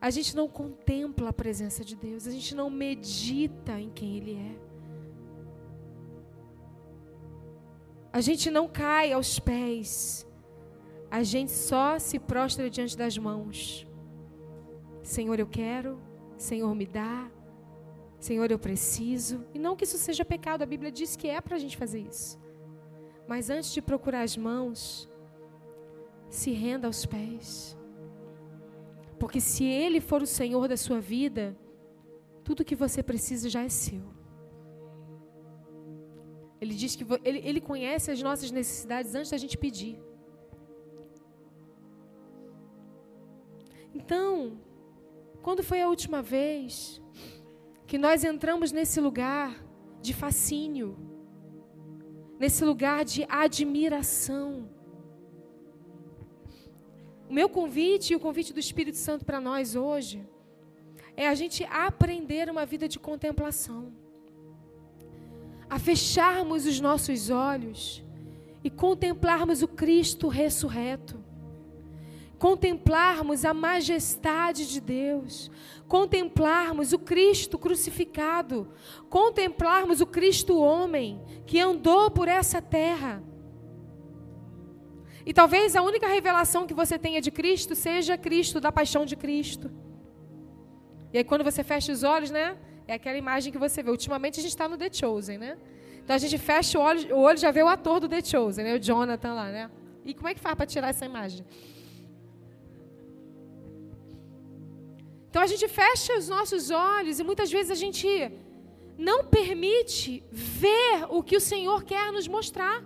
A 0.01 0.09
gente 0.09 0.35
não 0.35 0.47
contempla 0.47 1.29
a 1.29 1.33
presença 1.33 1.85
de 1.85 1.95
Deus, 1.95 2.25
a 2.25 2.31
gente 2.31 2.55
não 2.55 2.71
medita 2.71 3.79
em 3.79 3.91
quem 3.91 4.17
Ele 4.17 4.33
é. 4.33 4.70
A 8.13 8.19
gente 8.19 8.51
não 8.51 8.67
cai 8.67 9.13
aos 9.13 9.39
pés, 9.39 10.27
a 11.09 11.23
gente 11.23 11.51
só 11.51 11.97
se 11.97 12.19
prostra 12.19 12.69
diante 12.69 12.97
das 12.97 13.17
mãos. 13.17 13.87
Senhor, 15.01 15.39
eu 15.39 15.47
quero, 15.47 15.99
Senhor, 16.37 16.73
me 16.75 16.85
dá, 16.85 17.31
Senhor, 18.19 18.51
eu 18.51 18.59
preciso. 18.59 19.43
E 19.53 19.57
não 19.57 19.75
que 19.75 19.83
isso 19.83 19.97
seja 19.97 20.23
pecado, 20.23 20.61
a 20.61 20.65
Bíblia 20.65 20.91
diz 20.91 21.15
que 21.15 21.27
é 21.27 21.41
para 21.41 21.55
a 21.55 21.59
gente 21.59 21.75
fazer 21.75 22.01
isso. 22.01 22.39
Mas 23.27 23.49
antes 23.49 23.71
de 23.73 23.81
procurar 23.81 24.21
as 24.21 24.37
mãos, 24.37 25.09
se 26.29 26.51
renda 26.51 26.87
aos 26.87 27.05
pés. 27.05 27.77
Porque 29.19 29.39
se 29.39 29.63
Ele 29.63 29.99
for 29.99 30.21
o 30.21 30.27
Senhor 30.27 30.67
da 30.67 30.77
sua 30.77 30.99
vida, 30.99 31.57
tudo 32.43 32.65
que 32.65 32.75
você 32.75 33.01
precisa 33.01 33.49
já 33.49 33.63
é 33.63 33.69
seu. 33.69 34.03
Ele 36.61 36.75
diz 36.75 36.95
que 36.95 37.05
ele, 37.23 37.39
ele 37.43 37.59
conhece 37.59 38.11
as 38.11 38.21
nossas 38.21 38.51
necessidades 38.51 39.15
antes 39.15 39.31
da 39.31 39.37
gente 39.37 39.57
pedir. 39.57 39.99
Então, 43.93 44.59
quando 45.41 45.63
foi 45.63 45.81
a 45.81 45.89
última 45.89 46.21
vez 46.21 47.01
que 47.87 47.97
nós 47.97 48.23
entramos 48.23 48.71
nesse 48.71 49.01
lugar 49.01 49.47
de 50.01 50.13
fascínio, 50.13 50.97
nesse 52.39 52.63
lugar 52.63 53.03
de 53.03 53.25
admiração, 53.27 54.69
o 57.27 57.33
meu 57.33 57.49
convite 57.49 58.13
e 58.13 58.15
o 58.15 58.19
convite 58.19 58.53
do 58.53 58.59
Espírito 58.59 58.97
Santo 58.97 59.25
para 59.25 59.41
nós 59.41 59.75
hoje 59.75 60.23
é 61.17 61.27
a 61.27 61.33
gente 61.33 61.63
aprender 61.63 62.49
uma 62.49 62.65
vida 62.65 62.87
de 62.87 62.99
contemplação. 62.99 64.00
A 65.71 65.79
fecharmos 65.79 66.65
os 66.65 66.79
nossos 66.81 67.29
olhos 67.29 68.03
e 68.63 68.69
contemplarmos 68.69 69.63
o 69.63 69.67
Cristo 69.67 70.27
ressurreto. 70.27 71.17
Contemplarmos 72.37 73.45
a 73.45 73.53
majestade 73.53 74.67
de 74.67 74.81
Deus, 74.81 75.49
contemplarmos 75.87 76.91
o 76.91 76.99
Cristo 76.99 77.57
crucificado, 77.57 78.67
contemplarmos 79.09 80.01
o 80.01 80.05
Cristo 80.05 80.59
homem 80.59 81.21
que 81.45 81.59
andou 81.59 82.11
por 82.11 82.27
essa 82.27 82.61
terra 82.61 83.23
E 85.25 85.33
talvez 85.33 85.75
a 85.75 85.81
única 85.81 86.07
revelação 86.07 86.65
que 86.65 86.73
você 86.73 86.97
tenha 86.97 87.21
de 87.21 87.31
Cristo 87.31 87.75
seja 87.75 88.17
Cristo, 88.17 88.59
da 88.59 88.71
paixão 88.71 89.05
de 89.05 89.15
Cristo. 89.15 89.71
E 91.13 91.19
aí 91.19 91.23
quando 91.23 91.43
você 91.43 91.63
fecha 91.63 91.91
os 91.91 92.03
olhos, 92.03 92.31
né? 92.31 92.57
É 92.87 92.93
aquela 92.95 93.17
imagem 93.17 93.51
que 93.51 93.57
você 93.57 93.81
vê. 93.83 93.91
Ultimamente 93.91 94.39
a 94.39 94.43
gente 94.43 94.51
está 94.51 94.67
no 94.67 94.77
The 94.77 94.89
Chosen, 94.91 95.37
né? 95.37 95.57
Então 96.03 96.15
a 96.15 96.19
gente 96.19 96.37
fecha 96.37 96.79
o 96.79 96.81
olho, 96.81 97.15
o 97.15 97.21
olho 97.21 97.37
já 97.37 97.51
vê 97.51 97.63
o 97.63 97.67
ator 97.67 97.99
do 97.99 98.09
The 98.09 98.21
Chosen, 98.23 98.63
né? 98.65 98.75
O 98.75 98.79
Jonathan 98.79 99.33
lá, 99.33 99.49
né? 99.51 99.71
E 100.03 100.13
como 100.13 100.27
é 100.27 100.33
que 100.33 100.39
faz 100.39 100.55
para 100.55 100.65
tirar 100.65 100.89
essa 100.89 101.05
imagem? 101.05 101.45
Então 105.29 105.41
a 105.41 105.47
gente 105.47 105.67
fecha 105.67 106.17
os 106.17 106.27
nossos 106.27 106.71
olhos 106.71 107.19
e 107.19 107.23
muitas 107.23 107.49
vezes 107.49 107.71
a 107.71 107.79
gente 107.83 108.07
não 108.97 109.19
permite 109.25 110.23
ver 110.31 111.05
o 111.09 111.23
que 111.23 111.37
o 111.37 111.43
Senhor 111.51 111.83
quer 111.83 112.11
nos 112.11 112.27
mostrar. 112.27 112.83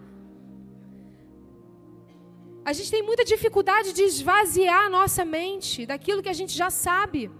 A 2.63 2.73
gente 2.73 2.89
tem 2.89 3.03
muita 3.09 3.23
dificuldade 3.23 3.93
de 3.93 4.03
esvaziar 4.03 4.85
a 4.85 4.89
nossa 4.89 5.23
mente 5.23 5.85
daquilo 5.85 6.21
que 6.23 6.29
a 6.29 6.39
gente 6.41 6.53
já 6.61 6.69
sabe, 6.69 7.31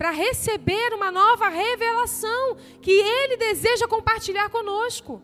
para 0.00 0.12
receber 0.12 0.94
uma 0.94 1.10
nova 1.12 1.50
revelação 1.50 2.56
que 2.80 2.90
Ele 2.90 3.36
deseja 3.36 3.86
compartilhar 3.86 4.48
conosco. 4.48 5.20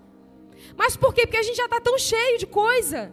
Mas 0.76 0.95
por 0.95 1.14
quê? 1.14 1.23
Porque 1.23 1.38
a 1.38 1.42
gente 1.42 1.56
já 1.56 1.64
está 1.64 1.80
tão 1.80 1.99
cheio 1.99 2.37
de 2.37 2.47
coisa. 2.47 3.11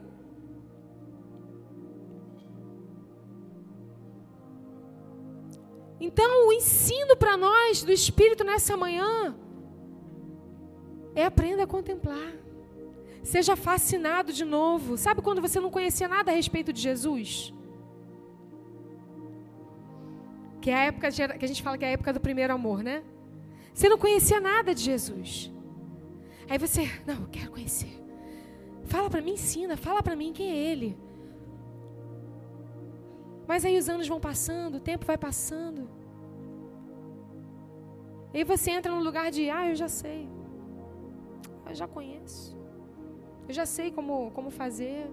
Então, 6.01 6.49
o 6.49 6.51
ensino 6.51 7.15
para 7.15 7.37
nós 7.37 7.81
do 7.81 7.93
Espírito 7.93 8.43
nessa 8.43 8.75
manhã 8.75 9.33
é 11.15 11.23
aprenda 11.23 11.63
a 11.63 11.67
contemplar. 11.75 12.33
Seja 13.23 13.55
fascinado 13.55 14.33
de 14.33 14.43
novo. 14.43 14.97
Sabe 14.97 15.21
quando 15.21 15.41
você 15.41 15.61
não 15.61 15.71
conhecia 15.71 16.09
nada 16.09 16.29
a 16.29 16.35
respeito 16.35 16.73
de 16.73 16.81
Jesus? 16.81 17.53
Que 20.63 20.69
é 20.69 20.75
a 20.75 20.83
época 20.85 21.09
que 21.39 21.43
a 21.43 21.51
gente 21.51 21.61
fala 21.61 21.77
que 21.77 21.83
é 21.83 21.89
a 21.89 21.91
época 21.91 22.13
do 22.13 22.21
primeiro 22.21 22.53
amor, 22.53 22.81
né? 22.81 23.03
Você 23.73 23.89
não 23.89 23.97
conhecia 23.97 24.39
nada 24.39 24.73
de 24.73 24.81
Jesus. 24.81 25.51
Aí 26.49 26.57
você, 26.57 26.83
não, 27.05 27.15
eu 27.23 27.27
quero 27.29 27.51
conhecer. 27.51 27.93
Fala 28.85 29.09
para 29.09 29.21
mim, 29.21 29.33
ensina, 29.33 29.75
fala 29.75 30.01
para 30.01 30.15
mim 30.15 30.31
quem 30.31 30.49
é 30.51 30.55
ele. 30.55 30.97
Mas 33.45 33.65
aí 33.65 33.77
os 33.77 33.89
anos 33.89 34.07
vão 34.07 34.21
passando, 34.21 34.75
o 34.75 34.79
tempo 34.79 35.05
vai 35.05 35.17
passando. 35.17 35.89
E 38.33 38.45
você 38.45 38.71
entra 38.71 38.89
no 38.95 39.03
lugar 39.03 39.31
de, 39.31 39.49
ah, 39.49 39.67
eu 39.69 39.75
já 39.75 39.89
sei. 39.89 40.29
Eu 41.67 41.75
já 41.75 41.89
conheço. 41.89 42.57
Eu 43.49 43.53
já 43.53 43.65
sei 43.65 43.91
como, 43.91 44.31
como 44.31 44.49
fazer. 44.49 45.11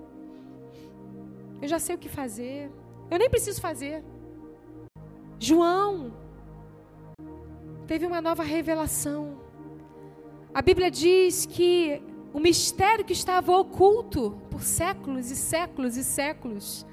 Eu 1.61 1.66
já 1.66 1.80
sei 1.80 1.97
o 1.97 1.99
que 1.99 2.09
fazer. 2.09 2.71
Eu 3.11 3.19
nem 3.19 3.28
preciso 3.28 3.61
fazer. 3.61 4.04
João 5.43 6.13
teve 7.87 8.05
uma 8.05 8.21
nova 8.21 8.43
revelação. 8.43 9.41
A 10.53 10.61
Bíblia 10.61 10.91
diz 10.91 11.47
que 11.47 12.03
o 12.31 12.39
mistério 12.39 13.07
que 13.07 13.15
estava 13.15 13.57
oculto 13.57 14.39
por 14.51 14.63
séculos 14.63 15.31
e 15.31 15.37
séculos 15.37 15.97
e 15.97 16.05
séculos, 16.05 16.87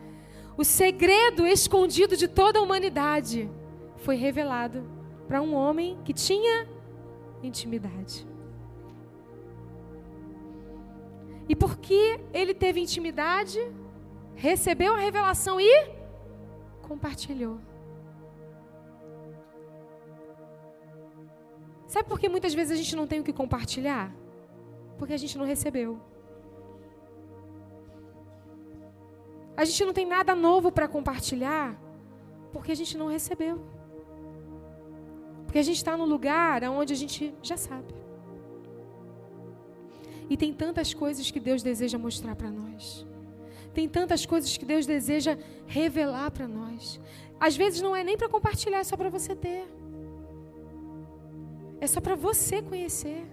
o 0.57 0.63
segredo 0.63 1.45
escondido 1.45 2.15
de 2.15 2.25
toda 2.25 2.59
a 2.59 2.61
humanidade, 2.61 3.51
foi 3.97 4.15
revelado 4.15 4.89
para 5.27 5.41
um 5.41 5.53
homem 5.53 5.99
que 6.05 6.13
tinha 6.13 6.69
intimidade. 7.43 8.25
E 11.49 11.55
porque 11.55 12.17
ele 12.33 12.53
teve 12.53 12.79
intimidade, 12.79 13.59
recebeu 14.35 14.93
a 14.93 14.99
revelação 14.99 15.59
e 15.59 15.89
compartilhou. 16.81 17.59
Sabe 21.87 22.07
por 22.09 22.19
que 22.19 22.27
muitas 22.27 22.53
vezes 22.53 22.73
a 22.73 22.75
gente 22.75 22.95
não 22.95 23.07
tem 23.07 23.19
o 23.21 23.23
que 23.23 23.33
compartilhar? 23.33 24.13
Porque 24.97 25.13
a 25.13 25.17
gente 25.17 25.37
não 25.37 25.45
recebeu. 25.45 25.99
A 29.55 29.65
gente 29.65 29.85
não 29.85 29.93
tem 29.93 30.05
nada 30.05 30.35
novo 30.35 30.71
para 30.71 30.87
compartilhar 30.87 31.79
porque 32.51 32.71
a 32.71 32.75
gente 32.75 32.97
não 32.97 33.07
recebeu. 33.07 33.63
Porque 35.45 35.59
a 35.59 35.63
gente 35.63 35.77
está 35.77 35.95
no 35.95 36.05
lugar 36.05 36.63
onde 36.65 36.93
a 36.93 36.95
gente 36.95 37.33
já 37.41 37.55
sabe. 37.55 37.95
E 40.29 40.35
tem 40.35 40.53
tantas 40.53 40.93
coisas 40.93 41.31
que 41.31 41.39
Deus 41.39 41.63
deseja 41.63 41.97
mostrar 41.97 42.35
para 42.35 42.51
nós. 42.51 43.05
Tem 43.73 43.87
tantas 43.87 44.25
coisas 44.25 44.57
que 44.57 44.65
Deus 44.65 44.85
deseja 44.85 45.37
revelar 45.65 46.31
para 46.31 46.47
nós. 46.47 46.99
Às 47.39 47.55
vezes 47.55 47.81
não 47.81 47.95
é 47.95 48.03
nem 48.03 48.17
para 48.17 48.27
compartilhar, 48.27 48.79
é 48.79 48.83
só 48.83 48.97
para 48.97 49.09
você 49.09 49.35
ter. 49.35 49.65
É 51.79 51.87
só 51.87 52.01
para 52.01 52.15
você 52.15 52.61
conhecer. 52.61 53.25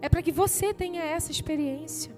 É 0.00 0.08
para 0.08 0.22
que 0.22 0.32
você 0.32 0.72
tenha 0.72 1.02
essa 1.02 1.30
experiência. 1.30 2.14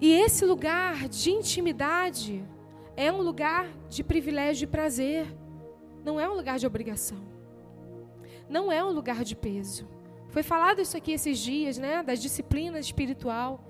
E 0.00 0.12
esse 0.12 0.44
lugar 0.44 1.08
de 1.08 1.30
intimidade 1.30 2.44
é 2.96 3.10
um 3.10 3.22
lugar 3.22 3.66
de 3.88 4.04
privilégio 4.04 4.64
e 4.64 4.66
prazer, 4.66 5.26
não 6.04 6.20
é 6.20 6.28
um 6.28 6.34
lugar 6.34 6.58
de 6.58 6.66
obrigação 6.66 7.36
não 8.48 8.70
é 8.70 8.82
um 8.84 8.90
lugar 8.90 9.24
de 9.24 9.34
peso. 9.34 9.88
Foi 10.28 10.42
falado 10.42 10.80
isso 10.80 10.96
aqui 10.96 11.12
esses 11.12 11.38
dias, 11.38 11.78
né? 11.78 12.02
Das 12.02 12.20
disciplinas 12.20 12.86
espiritual. 12.86 13.64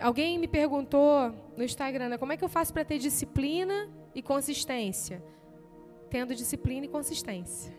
Alguém 0.00 0.38
me 0.38 0.48
perguntou 0.48 1.30
no 1.56 1.62
Instagram, 1.62 2.08
né, 2.08 2.18
como 2.18 2.32
é 2.32 2.36
que 2.36 2.42
eu 2.42 2.48
faço 2.48 2.72
para 2.72 2.84
ter 2.84 2.98
disciplina 2.98 3.88
e 4.14 4.22
consistência? 4.22 5.22
Tendo 6.08 6.34
disciplina 6.34 6.86
e 6.86 6.88
consistência. 6.88 7.78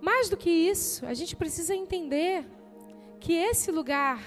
Mais 0.00 0.30
do 0.30 0.36
que 0.36 0.48
isso, 0.48 1.04
a 1.04 1.12
gente 1.12 1.36
precisa 1.36 1.74
entender 1.74 2.48
que 3.20 3.34
esse 3.34 3.70
lugar 3.70 4.22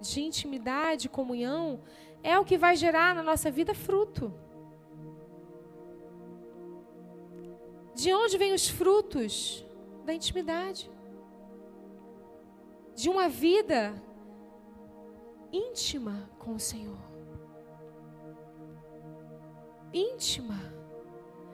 de 0.00 0.20
intimidade, 0.22 1.08
comunhão, 1.08 1.80
é 2.22 2.36
o 2.38 2.44
que 2.44 2.58
vai 2.58 2.74
gerar 2.74 3.14
na 3.14 3.22
nossa 3.22 3.48
vida 3.50 3.74
fruto. 3.74 4.34
De 7.94 8.12
onde 8.12 8.36
vêm 8.38 8.54
os 8.54 8.68
frutos? 8.68 9.64
Da 10.04 10.14
intimidade. 10.14 10.90
De 13.00 13.08
uma 13.08 13.30
vida 13.30 13.94
íntima 15.50 16.28
com 16.38 16.52
o 16.52 16.60
Senhor. 16.60 16.98
Íntima. 19.90 20.58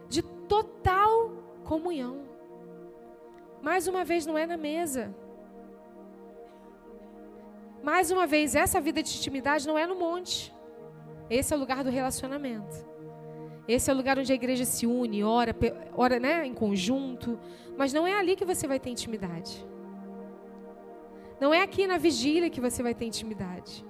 De 0.09 0.23
total 0.23 1.31
comunhão. 1.63 2.25
Mais 3.63 3.87
uma 3.87 4.05
vez, 4.05 4.27
não 4.27 4.37
é 4.37 4.45
na 4.45 4.57
mesa. 4.57 5.15
Mais 7.81 8.11
uma 8.11 8.27
vez, 8.27 8.57
essa 8.57 8.81
vida 8.81 9.01
de 9.01 9.17
intimidade 9.17 9.69
não 9.69 9.79
é 9.79 9.87
no 9.87 9.95
monte. 9.95 10.53
Esse 11.31 11.55
é 11.55 11.57
o 11.57 11.61
lugar 11.61 11.85
do 11.85 11.91
relacionamento. 11.91 12.75
Esse 13.69 13.89
é 13.89 13.95
o 13.95 13.97
lugar 13.97 14.19
onde 14.19 14.33
a 14.33 14.35
igreja 14.35 14.65
se 14.65 14.85
une, 14.85 15.23
ora, 15.23 15.55
ora 15.95 16.19
né, 16.19 16.45
em 16.45 16.55
conjunto. 16.55 17.39
Mas 17.77 17.93
não 17.93 18.05
é 18.05 18.15
ali 18.15 18.35
que 18.35 18.45
você 18.45 18.67
vai 18.67 18.81
ter 18.81 18.91
intimidade. 18.91 19.65
Não 21.40 21.53
é 21.53 21.62
aqui 21.62 21.87
na 21.87 21.99
vigília 21.99 22.51
que 22.51 22.61
você 22.61 22.83
vai 22.83 22.94
ter 22.94 23.05
intimidade. 23.07 23.85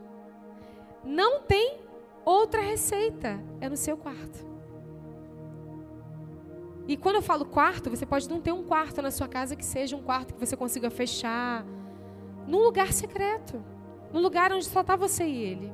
Não 1.04 1.40
tem 1.40 1.78
outra 2.24 2.60
receita. 2.60 3.40
É 3.60 3.68
no 3.68 3.76
seu 3.76 3.96
quarto. 3.96 4.44
E 6.88 6.96
quando 6.96 7.16
eu 7.16 7.22
falo 7.22 7.44
quarto, 7.44 7.90
você 7.90 8.06
pode 8.06 8.28
não 8.28 8.40
ter 8.40 8.52
um 8.52 8.64
quarto 8.64 9.02
na 9.02 9.10
sua 9.10 9.28
casa 9.28 9.56
que 9.56 9.64
seja 9.64 9.96
um 9.96 10.02
quarto 10.02 10.34
que 10.34 10.40
você 10.40 10.56
consiga 10.56 10.90
fechar. 10.90 11.64
Num 12.46 12.62
lugar 12.62 12.92
secreto. 12.92 13.64
Num 14.12 14.20
lugar 14.20 14.52
onde 14.52 14.64
só 14.64 14.80
está 14.80 14.96
você 14.96 15.24
e 15.24 15.44
ele. 15.44 15.72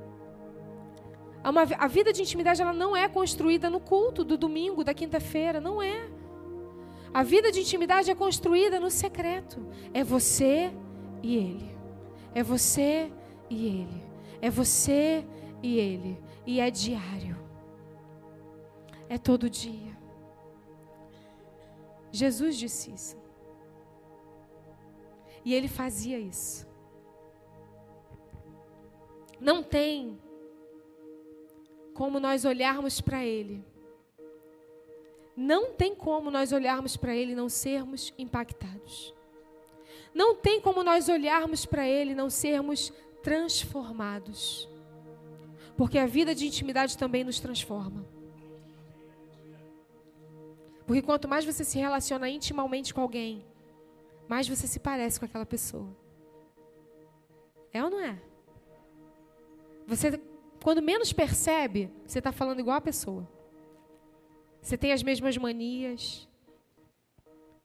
A 1.79 1.89
vida 1.89 2.13
de 2.13 2.23
intimidade 2.23 2.63
ela 2.63 2.73
não 2.73 2.97
é 2.97 3.09
construída 3.09 3.69
no 3.69 3.81
culto 3.81 4.23
do 4.25 4.39
domingo, 4.39 4.85
da 4.85 4.95
quinta-feira, 4.95 5.61
não 5.61 5.83
é. 5.83 6.09
A 7.13 7.23
vida 7.23 7.51
de 7.51 7.61
intimidade 7.61 8.11
é 8.11 8.15
construída 8.15 8.79
no 8.79 8.91
secreto. 8.91 9.67
É 9.93 10.05
você 10.05 10.73
e 11.23 11.37
ele. 11.37 11.77
É 12.35 12.43
você 12.43 13.13
e 13.49 13.67
ele. 13.67 14.03
É 14.41 14.51
você 14.51 15.25
e 15.63 15.79
ele. 15.79 16.19
E 16.47 16.61
é 16.61 16.71
diário. 16.71 17.37
É 19.09 19.19
todo 19.19 19.49
dia. 19.49 19.97
Jesus 22.11 22.59
disse 22.59 22.93
isso. 22.93 23.17
E 25.45 25.55
ele 25.55 25.69
fazia 25.69 26.19
isso. 26.19 26.67
Não 29.41 29.63
tem 29.63 30.21
como 31.95 32.19
nós 32.21 32.45
olharmos 32.45 33.01
para 33.01 33.25
Ele, 33.25 33.65
Não 35.35 35.73
tem 35.73 35.95
como 35.95 36.31
nós 36.31 36.53
olharmos 36.53 36.97
para 36.97 37.15
Ele 37.17 37.33
e 37.33 37.35
não 37.35 37.49
sermos 37.49 38.13
impactados. 38.19 39.15
Não 40.15 40.35
tem 40.35 40.61
como 40.61 40.83
nós 40.83 41.09
olharmos 41.09 41.65
para 41.65 41.87
Ele 41.87 42.13
e 42.13 42.15
não 42.15 42.29
sermos 42.29 42.93
transformados. 43.23 44.69
Porque 45.77 45.99
a 45.99 46.07
vida 46.07 46.35
de 46.35 46.47
intimidade 46.47 46.99
também 46.99 47.25
nos 47.25 47.41
transforma. 47.41 48.05
Porque 50.87 51.03
quanto 51.03 51.29
mais 51.29 51.45
você 51.45 51.65
se 51.65 51.79
relaciona 51.79 52.29
intimamente 52.29 52.93
com 52.93 53.01
alguém, 53.01 53.45
mais 54.29 54.49
você 54.49 54.67
se 54.67 54.79
parece 54.79 55.19
com 55.19 55.25
aquela 55.25 55.47
pessoa. 55.47 55.89
É 57.73 57.83
ou 57.83 57.91
não 57.91 58.01
é? 58.01 58.21
Você, 59.87 60.21
quando 60.63 60.83
menos 60.83 61.13
percebe, 61.13 61.91
você 62.07 62.19
está 62.19 62.33
falando 62.33 62.61
igual 62.61 62.77
a 62.77 62.81
pessoa. 62.81 63.27
Você 64.61 64.77
tem 64.77 64.93
as 64.93 65.03
mesmas 65.03 65.37
manias. 65.37 66.29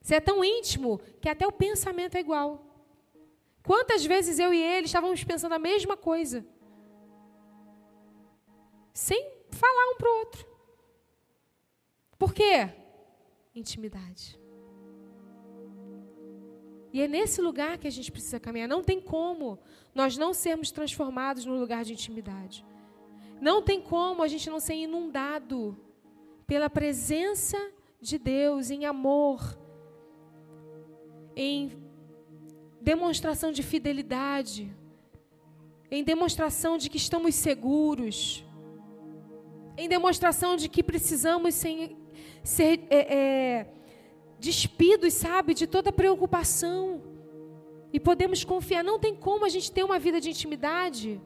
Você 0.00 0.16
é 0.16 0.20
tão 0.20 0.44
íntimo 0.44 1.00
que 1.20 1.28
até 1.28 1.46
o 1.46 1.52
pensamento 1.52 2.16
é 2.16 2.20
igual. 2.20 2.64
Quantas 3.62 4.04
vezes 4.04 4.38
eu 4.38 4.54
e 4.54 4.62
ele 4.62 4.86
estávamos 4.86 5.22
pensando 5.24 5.52
a 5.52 5.58
mesma 5.58 5.96
coisa? 5.96 6.46
Sem 8.94 9.30
falar 9.50 9.92
um 9.92 9.96
para 9.96 10.10
o 10.10 10.18
outro. 10.18 10.46
Por 12.18 12.32
quê? 12.32 12.68
Intimidade. 13.54 14.40
E 16.92 17.02
é 17.02 17.06
nesse 17.06 17.40
lugar 17.40 17.78
que 17.78 17.86
a 17.86 17.90
gente 17.90 18.10
precisa 18.10 18.40
caminhar. 18.40 18.68
Não 18.68 18.82
tem 18.82 19.00
como 19.00 19.58
nós 19.94 20.16
não 20.16 20.32
sermos 20.32 20.70
transformados 20.70 21.44
no 21.44 21.58
lugar 21.58 21.84
de 21.84 21.92
intimidade. 21.92 22.64
Não 23.40 23.62
tem 23.62 23.80
como 23.80 24.22
a 24.22 24.28
gente 24.28 24.48
não 24.48 24.58
ser 24.58 24.74
inundado 24.74 25.76
pela 26.46 26.70
presença 26.70 27.58
de 28.00 28.18
Deus 28.18 28.70
em 28.70 28.86
amor, 28.86 29.58
em 31.40 31.70
demonstração 32.80 33.52
de 33.52 33.62
fidelidade, 33.62 34.74
em 35.88 36.02
demonstração 36.02 36.76
de 36.76 36.90
que 36.90 36.96
estamos 36.96 37.36
seguros, 37.36 38.44
em 39.76 39.88
demonstração 39.88 40.56
de 40.56 40.68
que 40.68 40.82
precisamos 40.82 41.54
ser, 41.54 41.96
ser 42.42 42.80
é, 42.90 43.14
é, 43.18 43.66
despidos, 44.40 45.14
sabe, 45.14 45.54
de 45.54 45.68
toda 45.68 45.92
preocupação. 45.92 47.00
E 47.92 48.00
podemos 48.00 48.42
confiar. 48.42 48.82
Não 48.82 48.98
tem 48.98 49.14
como 49.14 49.44
a 49.44 49.48
gente 49.48 49.70
ter 49.70 49.84
uma 49.84 49.98
vida 49.98 50.20
de 50.20 50.28
intimidade 50.30 51.20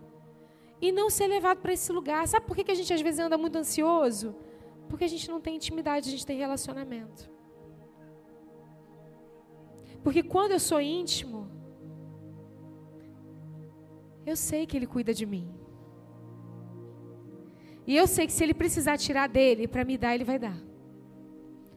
e 0.78 0.92
não 0.92 1.08
ser 1.08 1.26
levado 1.26 1.60
para 1.62 1.72
esse 1.72 1.90
lugar. 1.90 2.28
Sabe 2.28 2.46
por 2.46 2.54
que 2.54 2.70
a 2.70 2.74
gente 2.74 2.92
às 2.92 3.00
vezes 3.00 3.18
anda 3.18 3.38
muito 3.38 3.56
ansioso? 3.56 4.36
Porque 4.90 5.04
a 5.04 5.08
gente 5.08 5.26
não 5.30 5.40
tem 5.40 5.56
intimidade, 5.56 6.08
a 6.08 6.12
gente 6.12 6.26
tem 6.26 6.36
relacionamento. 6.38 7.32
Porque 10.02 10.22
quando 10.22 10.52
eu 10.52 10.60
sou 10.60 10.80
íntimo, 10.80 11.48
eu 14.26 14.36
sei 14.36 14.66
que 14.66 14.76
Ele 14.76 14.86
cuida 14.86 15.12
de 15.12 15.24
mim. 15.24 15.48
E 17.86 17.96
eu 17.96 18.06
sei 18.06 18.26
que 18.26 18.32
se 18.32 18.42
Ele 18.42 18.54
precisar 18.54 18.96
tirar 18.96 19.28
dele 19.28 19.66
para 19.66 19.84
me 19.84 19.96
dar, 19.98 20.14
Ele 20.14 20.24
vai 20.24 20.38
dar. 20.38 20.58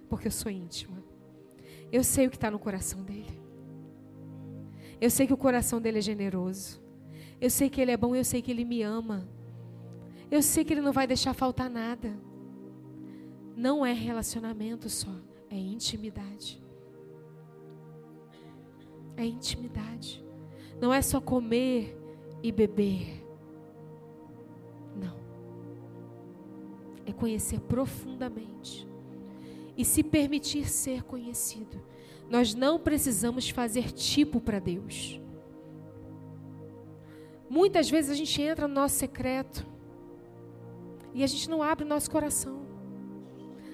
Porque 0.09 0.27
eu 0.27 0.31
sou 0.31 0.51
íntima. 0.51 1.03
Eu 1.91 2.03
sei 2.03 2.27
o 2.27 2.29
que 2.29 2.35
está 2.35 2.49
no 2.49 2.59
coração 2.59 3.03
dele. 3.03 3.41
Eu 4.99 5.09
sei 5.09 5.27
que 5.27 5.33
o 5.33 5.38
coração 5.38 5.81
dele 5.81 5.99
é 5.99 6.01
generoso. 6.01 6.81
Eu 7.39 7.49
sei 7.49 7.69
que 7.69 7.81
ele 7.81 7.91
é 7.91 7.97
bom, 7.97 8.15
eu 8.15 8.23
sei 8.23 8.41
que 8.41 8.49
ele 8.49 8.63
me 8.63 8.81
ama. 8.81 9.27
Eu 10.31 10.41
sei 10.41 10.63
que 10.63 10.73
ele 10.73 10.81
não 10.81 10.93
vai 10.93 11.05
deixar 11.05 11.33
faltar 11.33 11.69
nada. 11.69 12.17
Não 13.55 13.85
é 13.85 13.93
relacionamento 13.93 14.89
só, 14.89 15.13
é 15.49 15.55
intimidade. 15.55 16.64
É 19.17 19.25
intimidade. 19.25 20.23
Não 20.80 20.93
é 20.93 21.01
só 21.01 21.21
comer 21.21 21.97
e 22.43 22.51
beber. 22.51 23.25
Não. 24.95 25.17
É 27.06 27.12
conhecer 27.12 27.60
profundamente 27.62 28.88
e 29.78 29.84
se 29.84 30.04
permitir 30.04 30.69
ser 30.69 31.04
conhecido. 31.04 31.82
Nós 32.30 32.54
não 32.54 32.80
precisamos 32.80 33.49
fazer 33.49 33.91
tipo 33.91 34.39
para 34.41 34.60
Deus. 34.60 35.19
Muitas 37.49 37.89
vezes 37.89 38.12
a 38.12 38.15
gente 38.15 38.41
entra 38.41 38.67
no 38.67 38.73
nosso 38.73 38.95
secreto 38.95 39.65
e 41.13 41.23
a 41.23 41.28
gente 41.28 41.49
não 41.49 41.62
abre 41.62 41.86
o 41.86 41.88
nosso 41.88 42.10
coração. 42.10 42.65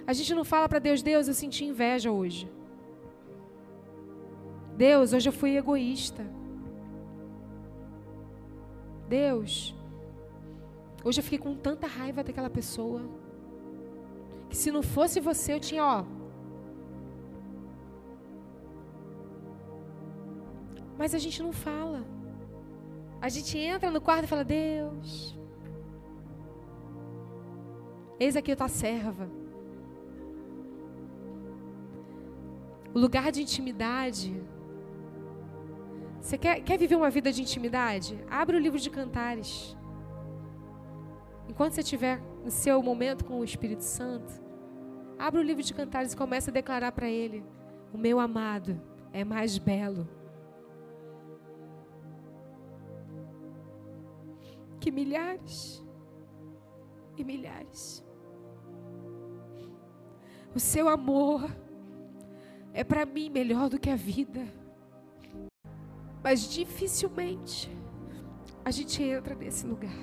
A 0.05 0.13
gente 0.13 0.33
não 0.33 0.43
fala 0.43 0.67
para 0.67 0.79
Deus, 0.79 1.01
Deus, 1.01 1.27
eu 1.27 1.33
senti 1.33 1.63
inveja 1.65 2.11
hoje. 2.11 2.49
Deus, 4.75 5.13
hoje 5.13 5.29
eu 5.29 5.33
fui 5.33 5.57
egoísta. 5.57 6.25
Deus, 9.07 9.75
hoje 11.03 11.19
eu 11.19 11.23
fiquei 11.23 11.39
com 11.39 11.55
tanta 11.55 11.85
raiva 11.85 12.23
daquela 12.23 12.49
pessoa. 12.49 13.01
Que 14.49 14.55
se 14.55 14.71
não 14.71 14.81
fosse 14.81 15.19
você, 15.19 15.53
eu 15.53 15.59
tinha, 15.59 15.83
ó. 15.83 16.05
Mas 20.97 21.15
a 21.15 21.17
gente 21.17 21.41
não 21.41 21.51
fala. 21.51 22.05
A 23.19 23.29
gente 23.29 23.57
entra 23.57 23.91
no 23.91 24.01
quarto 24.01 24.25
e 24.25 24.27
fala: 24.27 24.43
Deus, 24.43 25.37
eis 28.19 28.35
aqui 28.35 28.51
a 28.51 28.55
tua 28.55 28.67
serva. 28.67 29.29
O 32.93 32.99
lugar 32.99 33.31
de 33.31 33.41
intimidade. 33.41 34.33
Você 36.21 36.37
quer, 36.37 36.61
quer 36.61 36.77
viver 36.77 36.95
uma 36.95 37.09
vida 37.09 37.31
de 37.31 37.41
intimidade? 37.41 38.23
Abre 38.29 38.55
o 38.55 38.59
livro 38.59 38.79
de 38.79 38.89
cantares. 38.89 39.75
Enquanto 41.49 41.73
você 41.73 41.81
estiver 41.81 42.21
no 42.43 42.51
seu 42.51 42.81
momento 42.81 43.25
com 43.25 43.39
o 43.39 43.43
Espírito 43.43 43.83
Santo, 43.83 44.31
abre 45.17 45.39
o 45.41 45.43
livro 45.43 45.63
de 45.63 45.73
cantares 45.73 46.13
e 46.13 46.17
começa 46.17 46.51
a 46.51 46.53
declarar 46.53 46.91
para 46.91 47.09
ele: 47.09 47.43
O 47.91 47.97
meu 47.97 48.19
amado 48.19 48.79
é 49.11 49.23
mais 49.23 49.57
belo 49.57 50.07
que 54.79 54.91
milhares 54.91 55.83
e 57.17 57.23
milhares. 57.23 58.03
O 60.53 60.59
seu 60.59 60.87
amor 60.87 61.49
é 62.73 62.83
para 62.83 63.05
mim 63.05 63.29
melhor 63.29 63.69
do 63.69 63.79
que 63.79 63.89
a 63.89 63.95
vida. 63.95 64.60
Mas 66.23 66.47
dificilmente 66.49 67.69
a 68.63 68.71
gente 68.71 69.01
entra 69.01 69.35
nesse 69.35 69.65
lugar. 69.65 69.95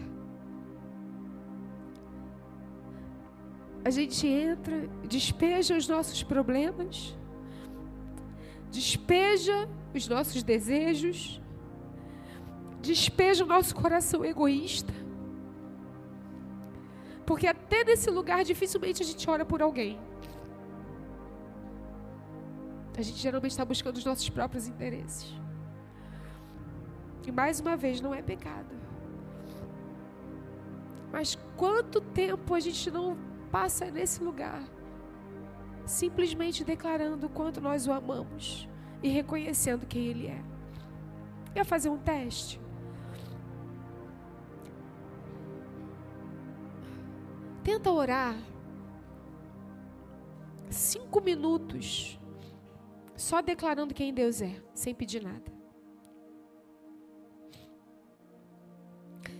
A 3.84 3.90
gente 3.90 4.26
entra, 4.26 4.88
despeja 5.08 5.76
os 5.76 5.86
nossos 5.88 6.22
problemas, 6.22 7.16
despeja 8.70 9.68
os 9.94 10.08
nossos 10.08 10.42
desejos, 10.42 11.40
despeja 12.82 13.44
o 13.44 13.46
nosso 13.46 13.74
coração 13.74 14.24
egoísta. 14.24 14.92
Porque 17.24 17.46
até 17.46 17.84
nesse 17.84 18.10
lugar 18.10 18.44
dificilmente 18.44 19.02
a 19.02 19.06
gente 19.06 19.30
ora 19.30 19.44
por 19.44 19.62
alguém. 19.62 19.98
A 22.96 23.02
gente 23.02 23.18
geralmente 23.18 23.52
está 23.52 23.64
buscando 23.64 23.96
os 23.96 24.04
nossos 24.04 24.28
próprios 24.28 24.66
interesses. 24.66 25.32
E 27.28 27.30
mais 27.30 27.60
uma 27.60 27.76
vez, 27.76 28.00
não 28.00 28.14
é 28.14 28.22
pecado. 28.22 28.74
Mas 31.12 31.34
quanto 31.58 32.00
tempo 32.00 32.54
a 32.54 32.58
gente 32.58 32.90
não 32.90 33.18
passa 33.52 33.90
nesse 33.90 34.24
lugar, 34.24 34.62
simplesmente 35.84 36.64
declarando 36.64 37.26
o 37.26 37.28
quanto 37.28 37.60
nós 37.60 37.86
o 37.86 37.92
amamos 37.92 38.66
e 39.02 39.10
reconhecendo 39.10 39.86
quem 39.86 40.06
Ele 40.06 40.28
é? 40.28 40.42
Quer 41.52 41.66
fazer 41.66 41.90
um 41.90 41.98
teste? 41.98 42.58
Tenta 47.62 47.90
orar 47.90 48.34
cinco 50.70 51.20
minutos 51.20 52.18
só 53.14 53.42
declarando 53.42 53.92
quem 53.92 54.14
Deus 54.14 54.40
é, 54.40 54.62
sem 54.72 54.94
pedir 54.94 55.22
nada. 55.22 55.57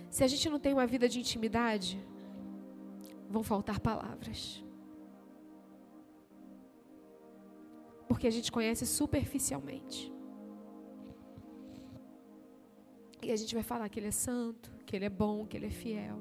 Se 0.09 0.23
a 0.23 0.27
gente 0.27 0.49
não 0.49 0.59
tem 0.59 0.73
uma 0.73 0.87
vida 0.87 1.07
de 1.07 1.19
intimidade, 1.19 2.03
vão 3.29 3.43
faltar 3.43 3.79
palavras. 3.79 4.63
Porque 8.07 8.27
a 8.27 8.31
gente 8.31 8.51
conhece 8.51 8.85
superficialmente. 8.85 10.11
E 13.21 13.31
a 13.31 13.35
gente 13.35 13.53
vai 13.53 13.63
falar 13.63 13.87
que 13.89 13.99
Ele 13.99 14.07
é 14.07 14.11
santo, 14.11 14.71
que 14.85 14.95
Ele 14.95 15.05
é 15.05 15.09
bom, 15.09 15.45
que 15.45 15.55
Ele 15.55 15.67
é 15.67 15.69
fiel. 15.69 16.19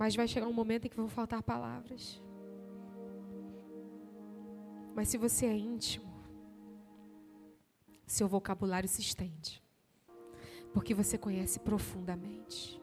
mas 0.00 0.16
vai 0.16 0.26
chegar 0.26 0.46
um 0.46 0.52
momento 0.54 0.86
em 0.86 0.88
que 0.88 0.96
vão 0.96 1.10
faltar 1.10 1.42
palavras. 1.42 2.22
Mas 4.94 5.08
se 5.08 5.18
você 5.18 5.44
é 5.44 5.54
íntimo, 5.54 6.09
seu 8.10 8.26
vocabulário 8.26 8.88
se 8.88 9.00
estende. 9.00 9.62
Porque 10.72 10.92
você 10.92 11.16
conhece 11.16 11.60
profundamente. 11.60 12.80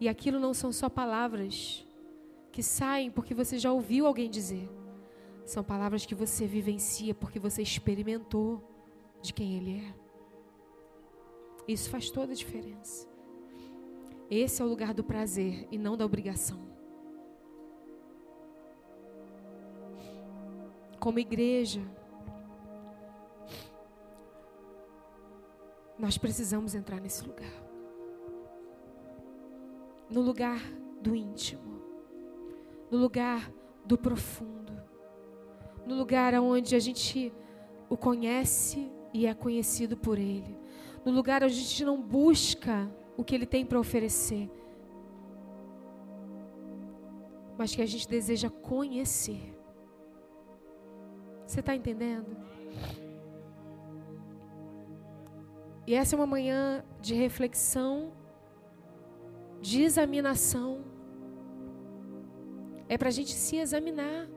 E 0.00 0.08
aquilo 0.08 0.40
não 0.40 0.54
são 0.54 0.72
só 0.72 0.88
palavras 0.88 1.86
que 2.50 2.62
saem 2.62 3.10
porque 3.10 3.34
você 3.34 3.58
já 3.58 3.70
ouviu 3.70 4.06
alguém 4.06 4.30
dizer. 4.30 4.68
São 5.44 5.62
palavras 5.62 6.06
que 6.06 6.14
você 6.14 6.46
vivencia 6.46 7.14
porque 7.14 7.38
você 7.38 7.60
experimentou 7.60 8.62
de 9.20 9.34
quem 9.34 9.56
Ele 9.56 9.84
é. 9.84 9.94
Isso 11.66 11.90
faz 11.90 12.10
toda 12.10 12.32
a 12.32 12.36
diferença. 12.36 13.06
Esse 14.30 14.62
é 14.62 14.64
o 14.64 14.68
lugar 14.68 14.94
do 14.94 15.04
prazer 15.04 15.68
e 15.70 15.76
não 15.76 15.94
da 15.94 16.06
obrigação. 16.06 16.58
Como 20.98 21.18
igreja, 21.18 21.82
nós 25.98 26.16
precisamos 26.16 26.74
entrar 26.74 27.00
nesse 27.00 27.26
lugar. 27.26 27.52
No 30.08 30.20
lugar 30.20 30.60
do 31.00 31.14
íntimo, 31.14 31.82
no 32.90 32.98
lugar 32.98 33.52
do 33.84 33.98
profundo, 33.98 34.72
no 35.84 35.94
lugar 35.94 36.34
onde 36.34 36.74
a 36.76 36.78
gente 36.78 37.32
o 37.88 37.96
conhece 37.96 38.90
e 39.12 39.26
é 39.26 39.34
conhecido 39.34 39.96
por 39.96 40.18
Ele, 40.18 40.56
no 41.04 41.12
lugar 41.12 41.42
onde 41.42 41.54
a 41.54 41.56
gente 41.56 41.84
não 41.84 42.00
busca 42.00 42.90
o 43.16 43.24
que 43.24 43.34
Ele 43.34 43.46
tem 43.46 43.66
para 43.66 43.80
oferecer, 43.80 44.50
mas 47.56 47.74
que 47.74 47.82
a 47.82 47.86
gente 47.86 48.08
deseja 48.08 48.48
conhecer. 48.48 49.54
Você 51.44 51.60
está 51.60 51.74
entendendo? 51.74 52.36
E 55.88 55.94
essa 55.94 56.14
é 56.14 56.16
uma 56.18 56.26
manhã 56.26 56.84
de 57.00 57.14
reflexão, 57.14 58.12
de 59.58 59.78
examinação. 59.84 60.84
É 62.86 62.98
para 62.98 63.08
a 63.08 63.16
gente 63.18 63.32
se 63.32 63.56
examinar. 63.56 64.28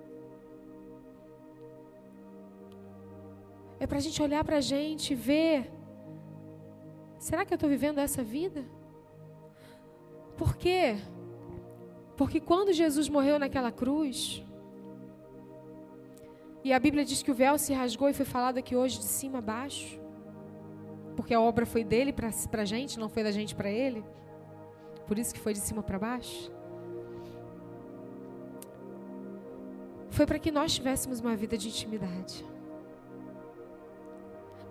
É 3.82 3.86
para 3.86 3.98
a 3.98 4.02
gente 4.06 4.24
olhar 4.24 4.46
para 4.46 4.60
a 4.60 4.62
gente 4.62 5.12
e 5.12 5.16
ver: 5.30 5.70
será 7.20 7.44
que 7.44 7.54
eu 7.54 7.60
estou 7.60 7.70
vivendo 7.70 7.98
essa 7.98 8.24
vida? 8.24 8.64
Por 10.38 10.56
quê? 10.56 10.96
Porque 12.16 12.40
quando 12.40 12.72
Jesus 12.72 13.10
morreu 13.10 13.38
naquela 13.38 13.74
cruz, 13.74 14.42
e 16.64 16.72
a 16.72 16.80
Bíblia 16.80 17.04
diz 17.04 17.22
que 17.22 17.32
o 17.32 17.36
véu 17.36 17.58
se 17.58 17.74
rasgou 17.74 18.08
e 18.08 18.14
foi 18.14 18.26
falado 18.26 18.58
aqui 18.58 18.74
hoje 18.74 19.00
de 19.00 19.10
cima 19.20 19.40
a 19.40 19.42
baixo, 19.42 20.01
porque 21.22 21.36
a 21.36 21.40
obra 21.40 21.68
foi 21.68 21.84
dele 21.84 22.12
para 22.12 22.32
a 22.64 22.66
gente, 22.66 23.00
não 23.00 23.08
foi 23.08 23.22
da 23.24 23.30
gente 23.30 23.54
para 23.54 23.70
ele, 23.70 24.04
por 25.06 25.20
isso 25.20 25.32
que 25.32 25.40
foi 25.40 25.54
de 25.54 25.60
cima 25.60 25.84
para 25.84 26.00
baixo. 26.00 26.52
Foi 30.10 30.26
para 30.26 30.40
que 30.40 30.50
nós 30.50 30.74
tivéssemos 30.74 31.20
uma 31.20 31.36
vida 31.36 31.56
de 31.60 31.68
intimidade. 31.68 32.44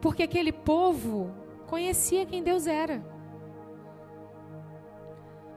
Porque 0.01 0.25
aquele 0.25 0.51
povo 0.51 1.31
conhecia 1.69 2.27
quem 2.27 2.43
Deus 2.43 2.67
era. 2.67 3.01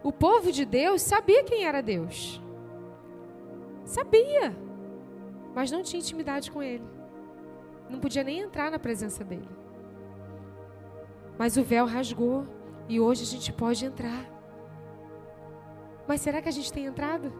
O 0.03 0.11
povo 0.11 0.51
de 0.51 0.63
Deus 0.63 1.01
sabia 1.01 1.43
quem 1.43 1.65
era 1.65 1.81
Deus. 1.81 2.39
Sabia. 3.83 4.55
Mas 5.55 5.71
não 5.71 5.81
tinha 5.81 5.99
intimidade 5.99 6.51
com 6.51 6.61
Ele. 6.61 6.85
Não 7.89 7.99
podia 7.99 8.23
nem 8.23 8.41
entrar 8.41 8.69
na 8.69 8.77
presença 8.77 9.23
dele. 9.23 9.62
Mas 11.37 11.57
o 11.57 11.63
véu 11.63 11.85
rasgou 11.85 12.45
e 12.87 12.99
hoje 12.99 13.23
a 13.23 13.25
gente 13.25 13.51
pode 13.51 13.85
entrar. 13.85 14.25
Mas 16.07 16.21
será 16.21 16.41
que 16.41 16.49
a 16.49 16.51
gente 16.51 16.71
tem 16.71 16.85
entrado? 16.85 17.33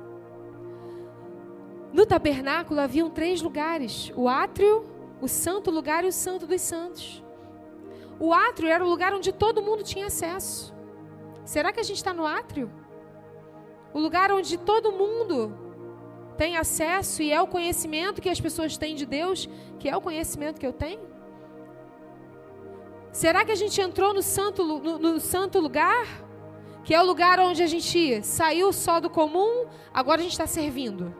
No 1.91 2.05
tabernáculo 2.05 2.79
haviam 2.79 3.09
três 3.09 3.41
lugares: 3.41 4.11
o 4.15 4.27
átrio, 4.27 4.85
o 5.21 5.27
santo 5.27 5.69
lugar 5.69 6.03
e 6.03 6.07
o 6.07 6.13
santo 6.13 6.47
dos 6.47 6.61
santos. 6.61 7.23
O 8.19 8.33
átrio 8.33 8.69
era 8.69 8.83
o 8.83 8.89
lugar 8.89 9.13
onde 9.13 9.31
todo 9.31 9.61
mundo 9.61 9.83
tinha 9.83 10.07
acesso. 10.07 10.73
Será 11.45 11.71
que 11.71 11.79
a 11.79 11.83
gente 11.83 11.97
está 11.97 12.13
no 12.13 12.25
átrio? 12.25 12.71
O 13.93 13.99
lugar 13.99 14.31
onde 14.31 14.57
todo 14.57 14.91
mundo 14.91 15.55
tem 16.37 16.57
acesso 16.57 17.21
e 17.21 17.31
é 17.31 17.41
o 17.41 17.47
conhecimento 17.47 18.21
que 18.21 18.29
as 18.29 18.41
pessoas 18.41 18.77
têm 18.77 18.95
de 18.95 19.05
Deus, 19.05 19.47
que 19.77 19.87
é 19.87 19.95
o 19.95 20.01
conhecimento 20.01 20.59
que 20.59 20.65
eu 20.65 20.73
tenho? 20.73 21.12
Será 23.13 23.45
que 23.45 23.51
a 23.51 23.55
gente 23.55 23.79
entrou 23.79 24.11
no 24.11 24.23
santo, 24.23 24.65
no, 24.65 24.97
no 24.97 25.19
santo 25.19 25.59
lugar? 25.59 26.07
Que 26.83 26.95
é 26.95 27.01
o 27.01 27.05
lugar 27.05 27.39
onde 27.39 27.61
a 27.61 27.67
gente 27.67 28.23
saiu 28.23 28.73
só 28.73 28.99
do 28.99 29.07
comum, 29.07 29.67
agora 29.93 30.19
a 30.19 30.23
gente 30.23 30.33
está 30.33 30.47
servindo. 30.47 31.13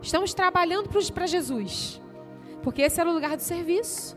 Estamos 0.00 0.32
trabalhando 0.32 0.88
para 1.12 1.26
Jesus. 1.26 2.00
Porque 2.62 2.82
esse 2.82 3.00
era 3.00 3.10
o 3.10 3.12
lugar 3.12 3.36
do 3.36 3.42
serviço. 3.42 4.16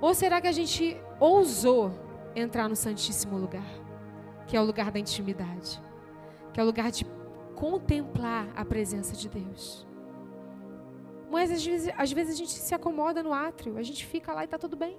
Ou 0.00 0.12
será 0.14 0.40
que 0.40 0.48
a 0.48 0.52
gente 0.52 1.00
ousou 1.20 1.92
entrar 2.34 2.68
no 2.68 2.74
Santíssimo 2.74 3.38
Lugar? 3.38 3.70
Que 4.48 4.56
é 4.56 4.60
o 4.60 4.64
lugar 4.64 4.90
da 4.90 4.98
intimidade. 4.98 5.80
Que 6.52 6.58
é 6.58 6.62
o 6.62 6.66
lugar 6.66 6.90
de 6.90 7.06
contemplar 7.54 8.48
a 8.56 8.64
presença 8.64 9.14
de 9.14 9.28
Deus. 9.28 9.85
Mas 11.36 11.50
às 11.50 11.62
vezes, 11.62 11.92
às 11.98 12.10
vezes 12.10 12.34
a 12.34 12.38
gente 12.38 12.50
se 12.50 12.74
acomoda 12.74 13.22
no 13.22 13.30
átrio, 13.30 13.76
a 13.76 13.82
gente 13.82 14.06
fica 14.06 14.32
lá 14.32 14.40
e 14.40 14.46
está 14.46 14.56
tudo 14.56 14.74
bem. 14.74 14.96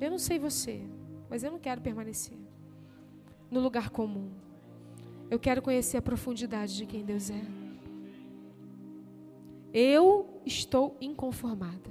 Eu 0.00 0.10
não 0.10 0.16
sei 0.16 0.38
você, 0.38 0.80
mas 1.28 1.44
eu 1.44 1.50
não 1.50 1.58
quero 1.58 1.82
permanecer 1.82 2.38
no 3.50 3.60
lugar 3.60 3.90
comum. 3.90 4.30
Eu 5.30 5.38
quero 5.38 5.60
conhecer 5.60 5.98
a 5.98 6.02
profundidade 6.02 6.74
de 6.74 6.86
quem 6.86 7.04
Deus 7.04 7.28
é. 7.28 7.42
Eu 9.74 10.40
estou 10.46 10.96
inconformada. 11.02 11.90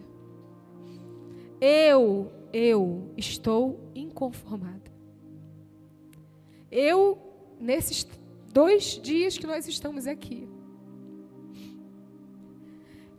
Eu, 1.61 2.31
eu 2.51 3.13
estou 3.15 3.79
inconformada. 3.93 4.91
Eu, 6.71 7.15
nesses 7.59 8.07
dois 8.51 8.99
dias 8.99 9.37
que 9.37 9.45
nós 9.45 9.67
estamos 9.67 10.07
aqui, 10.07 10.48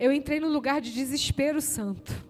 eu 0.01 0.13
entrei 0.13 0.41
no 0.41 0.49
lugar 0.49 0.81
de 0.81 0.93
desespero 0.93 1.61
santo. 1.61 2.29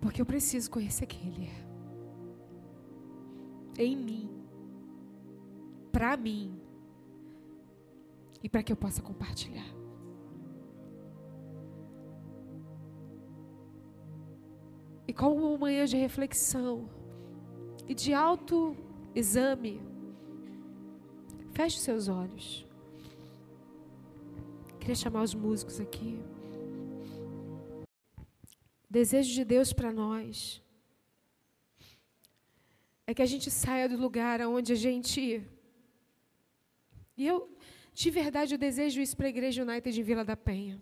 Porque 0.00 0.20
eu 0.20 0.26
preciso 0.26 0.68
conhecer 0.70 1.06
quem 1.06 1.28
Ele 1.28 1.46
é. 1.46 1.64
Em 3.82 3.96
mim 3.96 4.34
para 5.94 6.16
mim 6.16 6.60
e 8.42 8.48
para 8.48 8.64
que 8.64 8.72
eu 8.72 8.76
possa 8.76 9.00
compartilhar. 9.00 9.72
E 15.06 15.12
como 15.12 15.36
uma 15.36 15.56
manhã 15.56 15.84
de 15.84 15.96
reflexão 15.96 16.90
e 17.86 17.94
de 17.94 18.12
autoexame, 18.12 19.80
feche 21.54 21.78
os 21.78 21.84
seus 21.84 22.08
olhos. 22.08 22.66
Queria 24.80 24.94
chamar 24.94 25.22
os 25.22 25.34
músicos 25.34 25.80
aqui. 25.80 26.12
O 28.88 28.92
desejo 28.98 29.32
de 29.32 29.44
Deus 29.44 29.72
para 29.72 29.90
nós 29.92 30.62
é 33.06 33.14
que 33.14 33.22
a 33.22 33.26
gente 33.26 33.50
saia 33.50 33.88
do 33.88 33.96
lugar 33.96 34.40
onde 34.42 34.72
a 34.72 34.76
gente 34.76 35.20
e 37.16 37.26
eu, 37.26 37.48
de 37.92 38.10
verdade, 38.10 38.54
eu 38.54 38.58
desejo 38.58 39.00
isso 39.00 39.16
para 39.16 39.26
a 39.26 39.28
Igreja 39.28 39.62
United 39.62 39.98
em 39.98 40.02
Vila 40.02 40.24
da 40.24 40.36
Penha. 40.36 40.80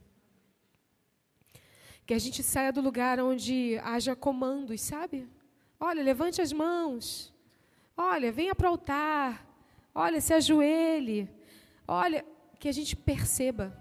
Que 2.07 2.15
a 2.15 2.19
gente 2.19 2.43
saia 2.43 2.73
do 2.73 2.81
lugar 2.81 3.21
onde 3.21 3.79
haja 3.85 4.17
comandos, 4.17 4.81
sabe? 4.81 5.29
Olha, 5.79 6.03
levante 6.03 6.41
as 6.41 6.53
mãos. 6.53 7.33
Olha, 7.97 8.33
venha 8.33 8.55
para 8.55 8.69
o 8.69 8.71
altar. 8.71 9.52
Olha, 9.95 10.21
se 10.21 10.33
ajoelhe. 10.35 11.29
Olha, 11.87 12.25
que 12.59 12.69
a 12.69 12.73
gente 12.73 12.95
perceba. 12.97 13.77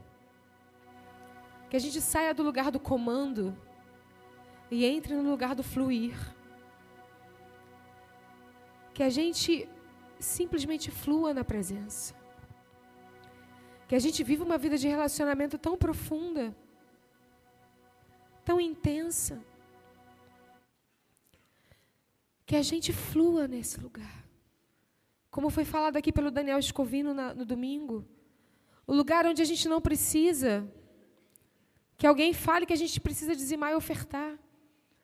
Que 1.70 1.76
a 1.76 1.80
gente 1.80 2.02
saia 2.02 2.34
do 2.34 2.44
lugar 2.44 2.72
do 2.72 2.80
comando 2.80 3.58
e 4.70 4.86
entre 4.86 5.14
no 5.14 5.30
lugar 5.30 5.56
do 5.56 5.64
fluir. 5.64 6.16
Que 8.94 9.04
a 9.04 9.10
gente 9.10 9.68
simplesmente 10.20 10.92
flua 10.92 11.34
na 11.34 11.44
presença. 11.44 12.14
Que 13.88 13.96
a 13.96 14.00
gente 14.00 14.24
vive 14.24 14.44
uma 14.44 14.58
vida 14.58 14.78
de 14.78 14.88
relacionamento 14.88 15.58
tão 15.58 15.78
profunda 15.78 16.56
tão 18.44 18.60
intensa, 18.60 19.42
que 22.46 22.56
a 22.56 22.62
gente 22.62 22.92
flua 22.92 23.48
nesse 23.48 23.80
lugar. 23.80 24.26
Como 25.36 25.50
foi 25.50 25.66
falado 25.74 25.96
aqui 25.98 26.12
pelo 26.12 26.30
Daniel 26.30 26.60
Escovino 26.60 27.14
na, 27.14 27.34
no 27.34 27.46
domingo, 27.46 28.06
o 28.86 28.94
lugar 28.94 29.26
onde 29.26 29.42
a 29.42 29.46
gente 29.52 29.68
não 29.74 29.80
precisa 29.80 30.70
que 31.98 32.06
alguém 32.06 32.34
fale 32.34 32.66
que 32.66 32.78
a 32.78 32.82
gente 32.84 33.00
precisa 33.00 33.34
dizimar 33.42 33.72
e 33.72 33.76
ofertar, 33.76 34.32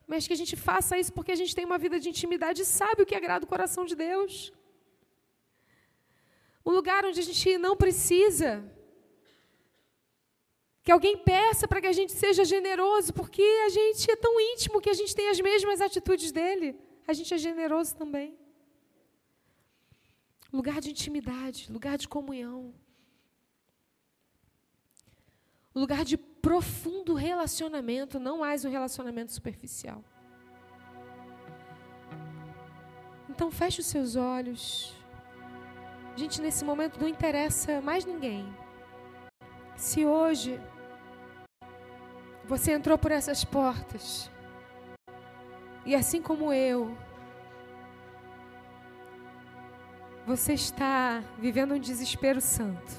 mas 0.06 0.26
que 0.26 0.34
a 0.34 0.40
gente 0.40 0.54
faça 0.54 0.98
isso 0.98 1.12
porque 1.14 1.32
a 1.32 1.40
gente 1.40 1.54
tem 1.56 1.64
uma 1.64 1.78
vida 1.78 1.98
de 1.98 2.08
intimidade 2.10 2.62
e 2.62 2.66
sabe 2.66 3.02
o 3.02 3.06
que 3.06 3.14
agrada 3.14 3.46
o 3.46 3.48
coração 3.48 3.84
de 3.86 3.96
Deus. 3.96 4.52
Um 6.66 6.72
lugar 6.72 7.06
onde 7.06 7.20
a 7.20 7.22
gente 7.22 7.56
não 7.56 7.74
precisa 7.76 8.50
que 10.82 10.92
alguém 10.92 11.16
peça 11.16 11.66
para 11.66 11.80
que 11.82 11.86
a 11.86 11.92
gente 11.92 12.12
seja 12.12 12.44
generoso, 12.44 13.14
porque 13.14 13.46
a 13.66 13.70
gente 13.70 14.10
é 14.10 14.16
tão 14.16 14.38
íntimo 14.40 14.80
que 14.80 14.90
a 14.90 14.98
gente 15.00 15.14
tem 15.14 15.28
as 15.30 15.40
mesmas 15.40 15.80
atitudes 15.80 16.32
dele. 16.32 16.76
A 17.06 17.14
gente 17.14 17.32
é 17.32 17.38
generoso 17.38 17.94
também. 17.96 18.36
Lugar 20.52 20.80
de 20.80 20.90
intimidade, 20.90 21.70
lugar 21.70 21.98
de 21.98 22.08
comunhão. 22.08 22.74
Lugar 25.74 26.04
de 26.04 26.16
profundo 26.16 27.14
relacionamento, 27.14 28.18
não 28.18 28.38
mais 28.38 28.64
um 28.64 28.70
relacionamento 28.70 29.32
superficial. 29.32 30.02
Então 33.28 33.50
feche 33.50 33.80
os 33.80 33.86
seus 33.86 34.16
olhos. 34.16 34.94
Gente, 36.16 36.40
nesse 36.40 36.64
momento 36.64 36.98
não 36.98 37.06
interessa 37.06 37.80
mais 37.80 38.04
ninguém. 38.04 38.52
Se 39.76 40.04
hoje 40.04 40.60
você 42.44 42.72
entrou 42.72 42.98
por 42.98 43.12
essas 43.12 43.44
portas, 43.44 44.28
e 45.84 45.94
assim 45.94 46.20
como 46.20 46.52
eu, 46.52 46.96
você 50.28 50.52
está 50.52 51.24
vivendo 51.38 51.72
um 51.72 51.78
desespero 51.78 52.38
santo. 52.38 52.92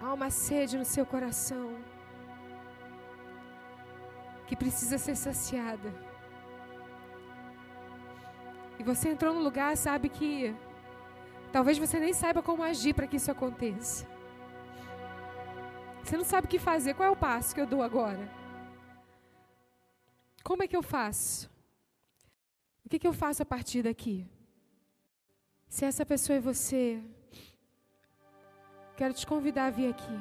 Há 0.00 0.12
uma 0.12 0.28
sede 0.28 0.76
no 0.76 0.84
seu 0.84 1.06
coração 1.06 1.76
que 4.48 4.56
precisa 4.56 4.98
ser 4.98 5.14
saciada. 5.14 5.94
E 8.76 8.82
você 8.82 9.10
entrou 9.10 9.32
no 9.32 9.40
lugar, 9.40 9.76
sabe 9.76 10.08
que 10.08 10.52
talvez 11.52 11.78
você 11.78 12.00
nem 12.00 12.12
saiba 12.12 12.42
como 12.42 12.64
agir 12.64 12.92
para 12.92 13.06
que 13.06 13.18
isso 13.18 13.30
aconteça. 13.30 14.04
Você 16.02 16.16
não 16.16 16.24
sabe 16.24 16.46
o 16.46 16.50
que 16.50 16.58
fazer. 16.58 16.94
Qual 16.94 17.08
é 17.08 17.12
o 17.12 17.16
passo 17.16 17.54
que 17.54 17.60
eu 17.60 17.68
dou 17.68 17.82
agora? 17.84 18.28
Como 20.42 20.64
é 20.64 20.66
que 20.66 20.76
eu 20.76 20.82
faço? 20.82 21.55
O 22.86 22.88
que, 22.88 23.00
que 23.00 23.06
eu 23.06 23.12
faço 23.12 23.42
a 23.42 23.44
partir 23.44 23.82
daqui? 23.82 24.24
Se 25.68 25.84
essa 25.84 26.06
pessoa 26.06 26.36
é 26.36 26.40
você, 26.40 27.02
quero 28.96 29.12
te 29.12 29.26
convidar 29.26 29.66
a 29.66 29.70
vir 29.70 29.90
aqui 29.90 30.18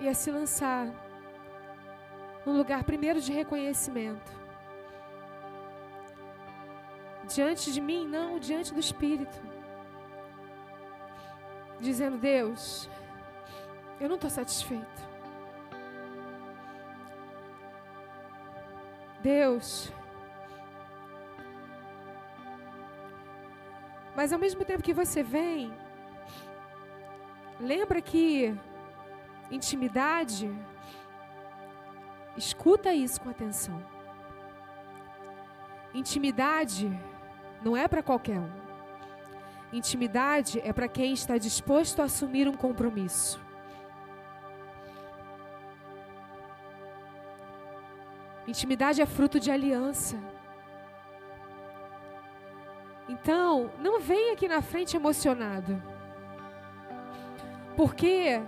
e 0.00 0.08
a 0.08 0.14
se 0.14 0.30
lançar 0.30 0.86
num 2.46 2.56
lugar 2.56 2.84
primeiro 2.84 3.20
de 3.20 3.32
reconhecimento 3.32 4.32
diante 7.26 7.72
de 7.72 7.80
mim, 7.80 8.06
não, 8.06 8.38
diante 8.38 8.72
do 8.72 8.78
Espírito. 8.78 9.36
Dizendo: 11.80 12.18
Deus, 12.18 12.88
eu 14.00 14.08
não 14.08 14.14
estou 14.14 14.30
satisfeito. 14.30 15.05
Deus. 19.26 19.92
Mas 24.14 24.32
ao 24.32 24.38
mesmo 24.38 24.64
tempo 24.64 24.84
que 24.84 24.94
você 24.94 25.20
vem, 25.20 25.72
lembra 27.58 28.00
que 28.00 28.54
intimidade, 29.50 30.48
escuta 32.36 32.94
isso 32.94 33.20
com 33.20 33.28
atenção. 33.28 33.84
Intimidade 35.92 36.88
não 37.64 37.76
é 37.76 37.88
para 37.88 38.04
qualquer 38.04 38.38
um. 38.38 38.52
Intimidade 39.72 40.60
é 40.60 40.72
para 40.72 40.86
quem 40.86 41.12
está 41.12 41.36
disposto 41.36 42.00
a 42.00 42.04
assumir 42.04 42.46
um 42.46 42.54
compromisso. 42.54 43.45
Intimidade 48.46 49.02
é 49.02 49.06
fruto 49.06 49.40
de 49.40 49.50
aliança. 49.50 50.16
Então, 53.08 53.70
não 53.78 54.00
venha 54.00 54.32
aqui 54.32 54.48
na 54.48 54.60
frente 54.60 54.96
emocionado. 54.96 55.82
Porque 57.76 58.40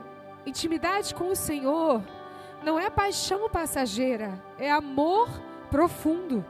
intimidade 0.47 1.15
com 1.15 1.29
o 1.29 1.37
Senhor 1.37 2.03
não 2.63 2.79
é 2.79 2.91
paixão 2.91 3.49
passageira, 3.49 4.43
é 4.59 4.71
amor 4.71 5.29
profundo. 5.71 6.45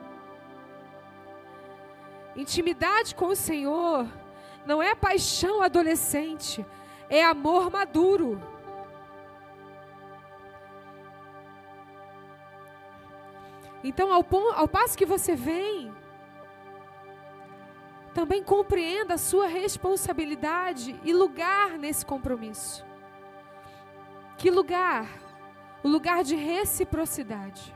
Intimidade 2.36 3.14
com 3.14 3.26
o 3.26 3.36
Senhor 3.36 4.06
não 4.64 4.82
é 4.82 4.94
paixão 4.94 5.60
adolescente, 5.60 6.64
é 7.10 7.24
amor 7.24 7.70
maduro. 7.70 8.40
Então, 13.82 14.12
ao, 14.12 14.24
ao 14.54 14.68
passo 14.68 14.98
que 14.98 15.06
você 15.06 15.34
vem, 15.34 15.92
também 18.14 18.42
compreenda 18.42 19.14
a 19.14 19.18
sua 19.18 19.46
responsabilidade 19.46 20.98
e 21.04 21.12
lugar 21.12 21.78
nesse 21.78 22.04
compromisso. 22.04 22.84
Que 24.36 24.50
lugar? 24.50 25.06
O 25.82 25.88
lugar 25.88 26.24
de 26.24 26.34
reciprocidade. 26.34 27.74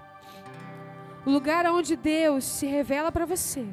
O 1.24 1.30
lugar 1.30 1.66
onde 1.66 1.94
Deus 1.96 2.44
se 2.44 2.66
revela 2.66 3.12
para 3.12 3.24
você 3.24 3.72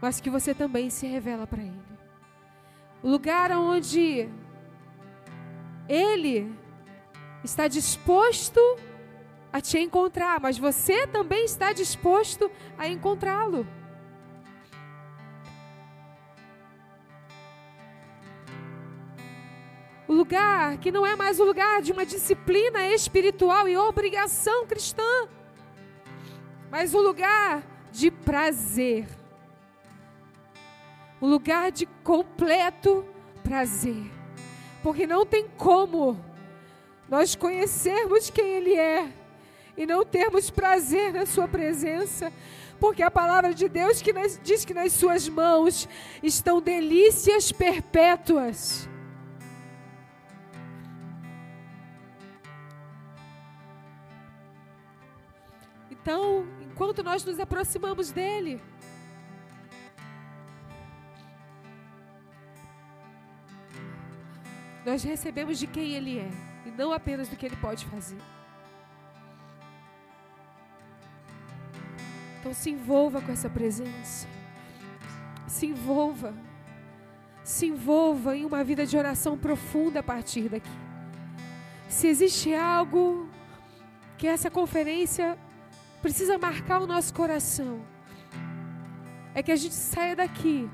mas 0.00 0.20
que 0.20 0.30
você 0.30 0.54
também 0.54 0.88
se 0.88 1.06
revela 1.06 1.46
para 1.46 1.62
Ele. 1.62 1.82
O 3.02 3.10
lugar 3.10 3.52
onde 3.52 4.28
Ele 5.88 6.52
está 7.44 7.68
disposto 7.68 8.60
a 8.60 8.89
te 9.58 9.78
encontrar, 9.78 10.38
mas 10.38 10.58
você 10.58 11.06
também 11.06 11.46
está 11.46 11.72
disposto 11.72 12.50
a 12.76 12.86
encontrá-lo. 12.86 13.66
O 20.06 20.12
lugar 20.12 20.76
que 20.76 20.92
não 20.92 21.06
é 21.06 21.16
mais 21.16 21.40
o 21.40 21.44
lugar 21.44 21.80
de 21.80 21.92
uma 21.92 22.04
disciplina 22.04 22.86
espiritual 22.88 23.66
e 23.66 23.78
obrigação 23.78 24.66
cristã, 24.66 25.26
mas 26.70 26.92
o 26.92 27.00
lugar 27.00 27.62
de 27.90 28.10
prazer 28.10 29.06
um 31.20 31.28
lugar 31.28 31.70
de 31.70 31.86
completo 32.02 33.04
prazer. 33.42 34.10
Porque 34.82 35.06
não 35.06 35.26
tem 35.26 35.46
como 35.48 36.18
nós 37.08 37.34
conhecermos 37.34 38.30
quem 38.30 38.46
Ele 38.46 38.74
é 38.74 39.12
e 39.80 39.86
não 39.86 40.04
termos 40.04 40.50
prazer 40.50 41.10
na 41.10 41.24
Sua 41.24 41.48
presença. 41.48 42.30
Porque 42.78 43.02
a 43.02 43.10
palavra 43.10 43.54
de 43.54 43.66
Deus 43.66 44.02
que 44.02 44.12
nas, 44.12 44.38
diz 44.42 44.62
que 44.62 44.74
nas 44.74 44.92
Suas 44.92 45.26
mãos 45.26 45.88
estão 46.22 46.60
delícias 46.60 47.50
perpétuas. 47.50 48.86
Então, 55.90 56.46
enquanto 56.60 57.02
nós 57.02 57.24
nos 57.24 57.40
aproximamos 57.40 58.12
dEle, 58.12 58.60
Nós 64.84 65.02
recebemos 65.02 65.58
de 65.58 65.66
quem 65.66 65.92
Ele 65.92 66.18
é 66.18 66.30
e 66.64 66.70
não 66.70 66.90
apenas 66.90 67.28
do 67.28 67.36
que 67.36 67.44
Ele 67.44 67.56
pode 67.56 67.84
fazer. 67.84 68.16
Então 72.40 72.54
se 72.54 72.70
envolva 72.70 73.20
com 73.20 73.30
essa 73.30 73.50
presença. 73.50 74.26
Se 75.46 75.66
envolva. 75.66 76.34
Se 77.44 77.66
envolva 77.66 78.34
em 78.34 78.46
uma 78.46 78.64
vida 78.64 78.86
de 78.86 78.96
oração 78.96 79.36
profunda 79.36 80.00
a 80.00 80.02
partir 80.02 80.48
daqui. 80.48 80.70
Se 81.88 82.06
existe 82.06 82.54
algo 82.54 83.28
que 84.16 84.26
essa 84.26 84.50
conferência 84.50 85.38
precisa 86.00 86.38
marcar 86.38 86.80
o 86.80 86.86
nosso 86.86 87.12
coração, 87.12 87.84
é 89.34 89.42
que 89.42 89.52
a 89.52 89.56
gente 89.56 89.74
saia 89.74 90.16
daqui 90.16 90.68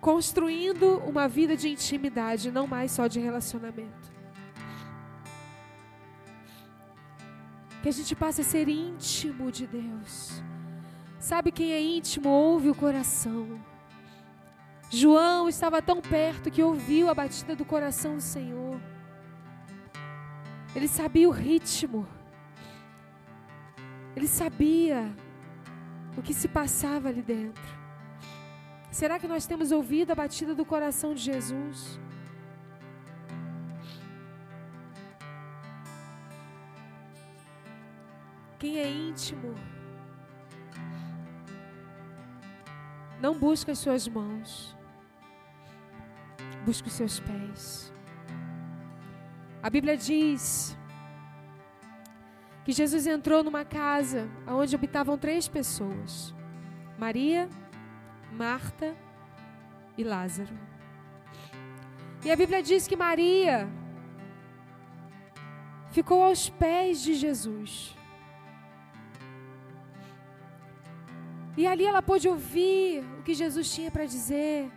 construindo 0.00 0.98
uma 1.06 1.28
vida 1.28 1.56
de 1.56 1.68
intimidade, 1.68 2.50
não 2.50 2.66
mais 2.66 2.90
só 2.90 3.06
de 3.06 3.20
relacionamento. 3.20 4.13
Que 7.84 7.90
a 7.90 7.92
gente 7.92 8.16
passe 8.16 8.40
a 8.40 8.44
ser 8.44 8.66
íntimo 8.66 9.52
de 9.52 9.66
Deus. 9.66 10.42
Sabe 11.18 11.52
quem 11.52 11.74
é 11.74 11.82
íntimo 11.82 12.30
ouve 12.30 12.70
o 12.70 12.74
coração. 12.74 13.60
João 14.88 15.50
estava 15.50 15.82
tão 15.82 16.00
perto 16.00 16.50
que 16.50 16.62
ouviu 16.62 17.10
a 17.10 17.14
batida 17.14 17.54
do 17.54 17.62
coração 17.62 18.14
do 18.14 18.22
Senhor. 18.22 18.80
Ele 20.74 20.88
sabia 20.88 21.28
o 21.28 21.30
ritmo. 21.30 22.08
Ele 24.16 24.28
sabia 24.28 25.14
o 26.16 26.22
que 26.22 26.32
se 26.32 26.48
passava 26.48 27.10
ali 27.10 27.20
dentro. 27.20 27.68
Será 28.90 29.18
que 29.18 29.28
nós 29.28 29.44
temos 29.44 29.70
ouvido 29.70 30.10
a 30.10 30.14
batida 30.14 30.54
do 30.54 30.64
coração 30.64 31.12
de 31.12 31.20
Jesus? 31.20 32.00
Quem 38.64 38.78
é 38.78 38.90
íntimo 38.90 39.54
não 43.20 43.38
busca 43.38 43.72
as 43.72 43.78
suas 43.78 44.08
mãos, 44.08 44.74
busca 46.64 46.88
os 46.88 46.94
seus 46.94 47.20
pés. 47.20 47.92
A 49.62 49.68
Bíblia 49.68 49.98
diz 49.98 50.78
que 52.64 52.72
Jesus 52.72 53.06
entrou 53.06 53.44
numa 53.44 53.66
casa 53.66 54.30
onde 54.46 54.74
habitavam 54.74 55.18
três 55.18 55.46
pessoas: 55.46 56.34
Maria, 56.98 57.50
Marta 58.32 58.96
e 59.98 60.02
Lázaro. 60.02 60.58
E 62.24 62.30
a 62.30 62.36
Bíblia 62.36 62.62
diz 62.62 62.88
que 62.88 62.96
Maria 62.96 63.68
ficou 65.90 66.22
aos 66.22 66.48
pés 66.48 67.02
de 67.02 67.12
Jesus. 67.12 67.94
E 71.56 71.66
ali 71.66 71.84
ela 71.86 72.02
pôde 72.02 72.28
ouvir 72.28 73.04
o 73.18 73.22
que 73.22 73.34
Jesus 73.34 73.72
tinha 73.72 73.90
para 73.90 74.06
dizer, 74.06 74.70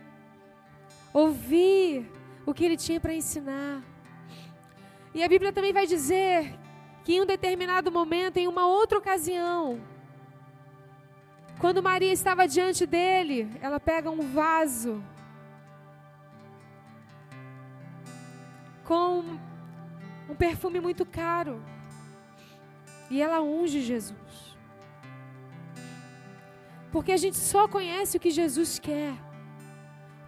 ouvir 1.12 2.10
o 2.46 2.54
que 2.54 2.64
ele 2.64 2.76
tinha 2.76 3.00
para 3.00 3.14
ensinar. 3.14 3.82
E 5.12 5.22
a 5.22 5.28
Bíblia 5.28 5.52
também 5.52 5.72
vai 5.72 5.86
dizer 5.86 6.54
que 7.04 7.14
em 7.14 7.20
um 7.22 7.26
determinado 7.26 7.90
momento, 7.90 8.36
em 8.36 8.46
uma 8.46 8.66
outra 8.66 8.98
ocasião, 8.98 9.80
quando 11.58 11.82
Maria 11.82 12.12
estava 12.12 12.46
diante 12.46 12.86
dele, 12.86 13.50
ela 13.60 13.80
pega 13.80 14.08
um 14.10 14.20
vaso 14.20 15.02
com 18.84 19.24
um 20.30 20.34
perfume 20.36 20.80
muito 20.80 21.04
caro 21.04 21.60
e 23.10 23.20
ela 23.20 23.40
unge 23.40 23.80
Jesus. 23.80 24.47
Porque 26.90 27.12
a 27.12 27.16
gente 27.16 27.36
só 27.36 27.68
conhece 27.68 28.16
o 28.16 28.20
que 28.20 28.30
Jesus 28.30 28.78
quer 28.78 29.14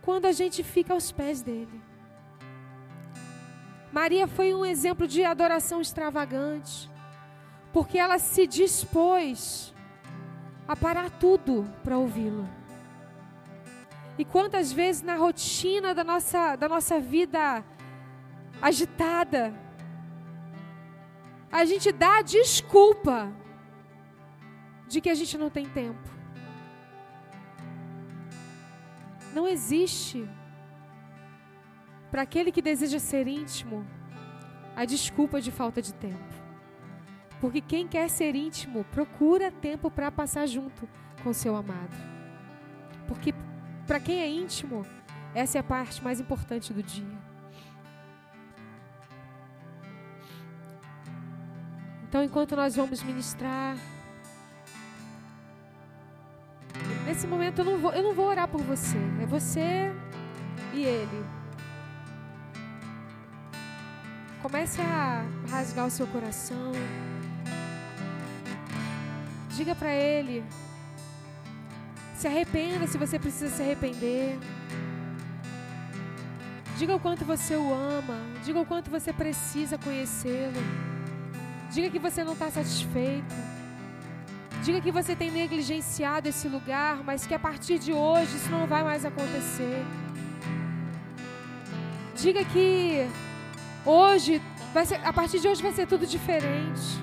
quando 0.03 0.27
a 0.27 0.33
gente 0.33 0.63
fica 0.63 0.93
aos 0.93 1.11
pés 1.13 1.43
dele. 1.43 1.81
Maria 3.93 4.27
foi 4.27 4.55
um 4.55 4.65
exemplo 4.65 5.07
de 5.07 5.25
adoração 5.25 5.81
extravagante, 5.81 6.89
porque 7.73 7.99
ela 7.99 8.19
se 8.19 8.47
dispôs 8.47 9.75
a 10.69 10.77
parar 10.77 11.11
tudo 11.11 11.65
para 11.83 11.99
ouvi-lo. 11.99 12.49
E 14.17 14.25
quantas 14.25 14.71
vezes 14.71 15.03
na 15.03 15.17
rotina 15.17 15.95
da 15.95 16.05
nossa, 16.05 16.55
da 16.55 16.69
nossa 16.69 17.01
vida 17.01 17.65
agitada, 18.61 19.55
a 21.51 21.65
gente 21.65 21.91
dá 21.91 22.19
a 22.19 22.23
desculpa 22.23 23.33
de 24.87 25.01
que 25.01 25.09
a 25.09 25.15
gente 25.15 25.39
não 25.39 25.51
tem 25.51 25.67
tempo. 25.67 26.10
Não 29.35 29.47
existe 29.47 30.29
para 32.11 32.23
aquele 32.23 32.51
que 32.51 32.61
deseja 32.61 32.99
ser 32.99 33.29
íntimo, 33.29 33.87
a 34.75 34.85
desculpa 34.85 35.41
de 35.41 35.51
falta 35.51 35.81
de 35.81 35.95
tempo. 35.95 36.35
Porque 37.41 37.61
quem 37.61 37.87
quer 37.87 38.11
ser 38.11 38.35
íntimo, 38.35 38.85
procura 38.85 39.51
tempo 39.51 39.91
para 39.91 40.11
passar 40.11 40.47
junto 40.47 40.89
com 41.23 41.33
seu 41.33 41.57
amado. 41.57 41.97
Porque 43.07 43.33
para 43.87 44.01
quem 44.01 44.21
é 44.21 44.29
íntimo, 44.29 44.85
essa 45.35 45.59
é 45.59 45.61
a 45.61 45.65
parte 45.65 46.03
mais 46.03 46.21
importante 46.21 46.73
do 46.73 46.83
dia. 46.83 47.31
Então, 52.09 52.25
enquanto 52.25 52.57
nós 52.57 52.75
vamos 52.75 53.03
ministrar, 53.05 53.77
nesse 57.21 57.27
momento 57.27 57.59
eu 57.59 57.65
não 57.67 57.77
vou, 57.77 57.93
eu 57.93 58.03
não 58.03 58.15
vou 58.15 58.27
orar 58.29 58.49
por 58.49 58.63
você, 58.63 58.97
é 59.21 59.27
você 59.27 59.93
e 60.73 60.85
ele. 60.85 61.23
Comece 64.41 64.81
a 64.81 65.23
rasgar 65.51 65.87
o 65.87 65.91
seu 65.91 66.07
coração. 66.07 66.73
Diga 69.55 69.75
para 69.75 69.93
Ele. 69.93 70.43
Se 72.15 72.27
arrependa 72.27 72.87
se 72.87 72.97
você 72.97 73.19
precisa 73.19 73.55
se 73.55 73.61
arrepender. 73.61 74.39
Diga 76.79 76.97
o 76.97 77.01
quanto 77.01 77.27
você 77.27 77.55
o 77.55 77.75
ama. 77.75 78.19
Diga 78.43 78.61
o 78.61 78.65
quanto 78.65 78.91
você 78.91 79.13
precisa 79.13 79.77
conhecê-lo. 79.77 80.63
Diga 81.71 81.91
que 81.91 81.99
você 81.99 82.25
não 82.25 82.33
está 82.33 82.51
satisfeito. 82.51 83.50
Diga 84.63 84.81
que 84.81 84.93
você 84.93 85.17
tem 85.17 85.31
negligenciado 85.31 86.29
esse 86.29 86.49
lugar, 86.49 87.03
mas 87.03 87.27
que 87.27 87.35
a 87.35 87.39
partir 87.39 87.79
de 87.79 87.93
hoje 87.93 88.37
isso 88.37 88.51
não 88.51 88.67
vai 88.67 88.83
mais 88.85 89.05
acontecer. 89.05 89.85
Diga 92.15 92.45
que 92.45 93.09
Hoje, 93.85 94.43
vai 94.75 94.85
ser, 94.85 95.01
a 95.03 95.13
partir 95.13 95.41
de 95.41 95.49
hoje 95.49 95.63
vai 95.63 95.73
ser 95.73 95.87
tudo 95.87 96.07
diferente. 96.07 97.01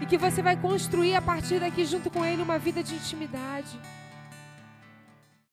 E 0.00 0.06
que 0.06 0.16
você 0.16 0.40
vai 0.40 0.56
construir 0.56 1.14
a 1.14 1.20
partir 1.20 1.60
daqui 1.60 1.84
junto 1.84 2.10
com 2.10 2.24
Ele 2.24 2.42
uma 2.42 2.58
vida 2.58 2.82
de 2.82 2.94
intimidade. 2.94 3.78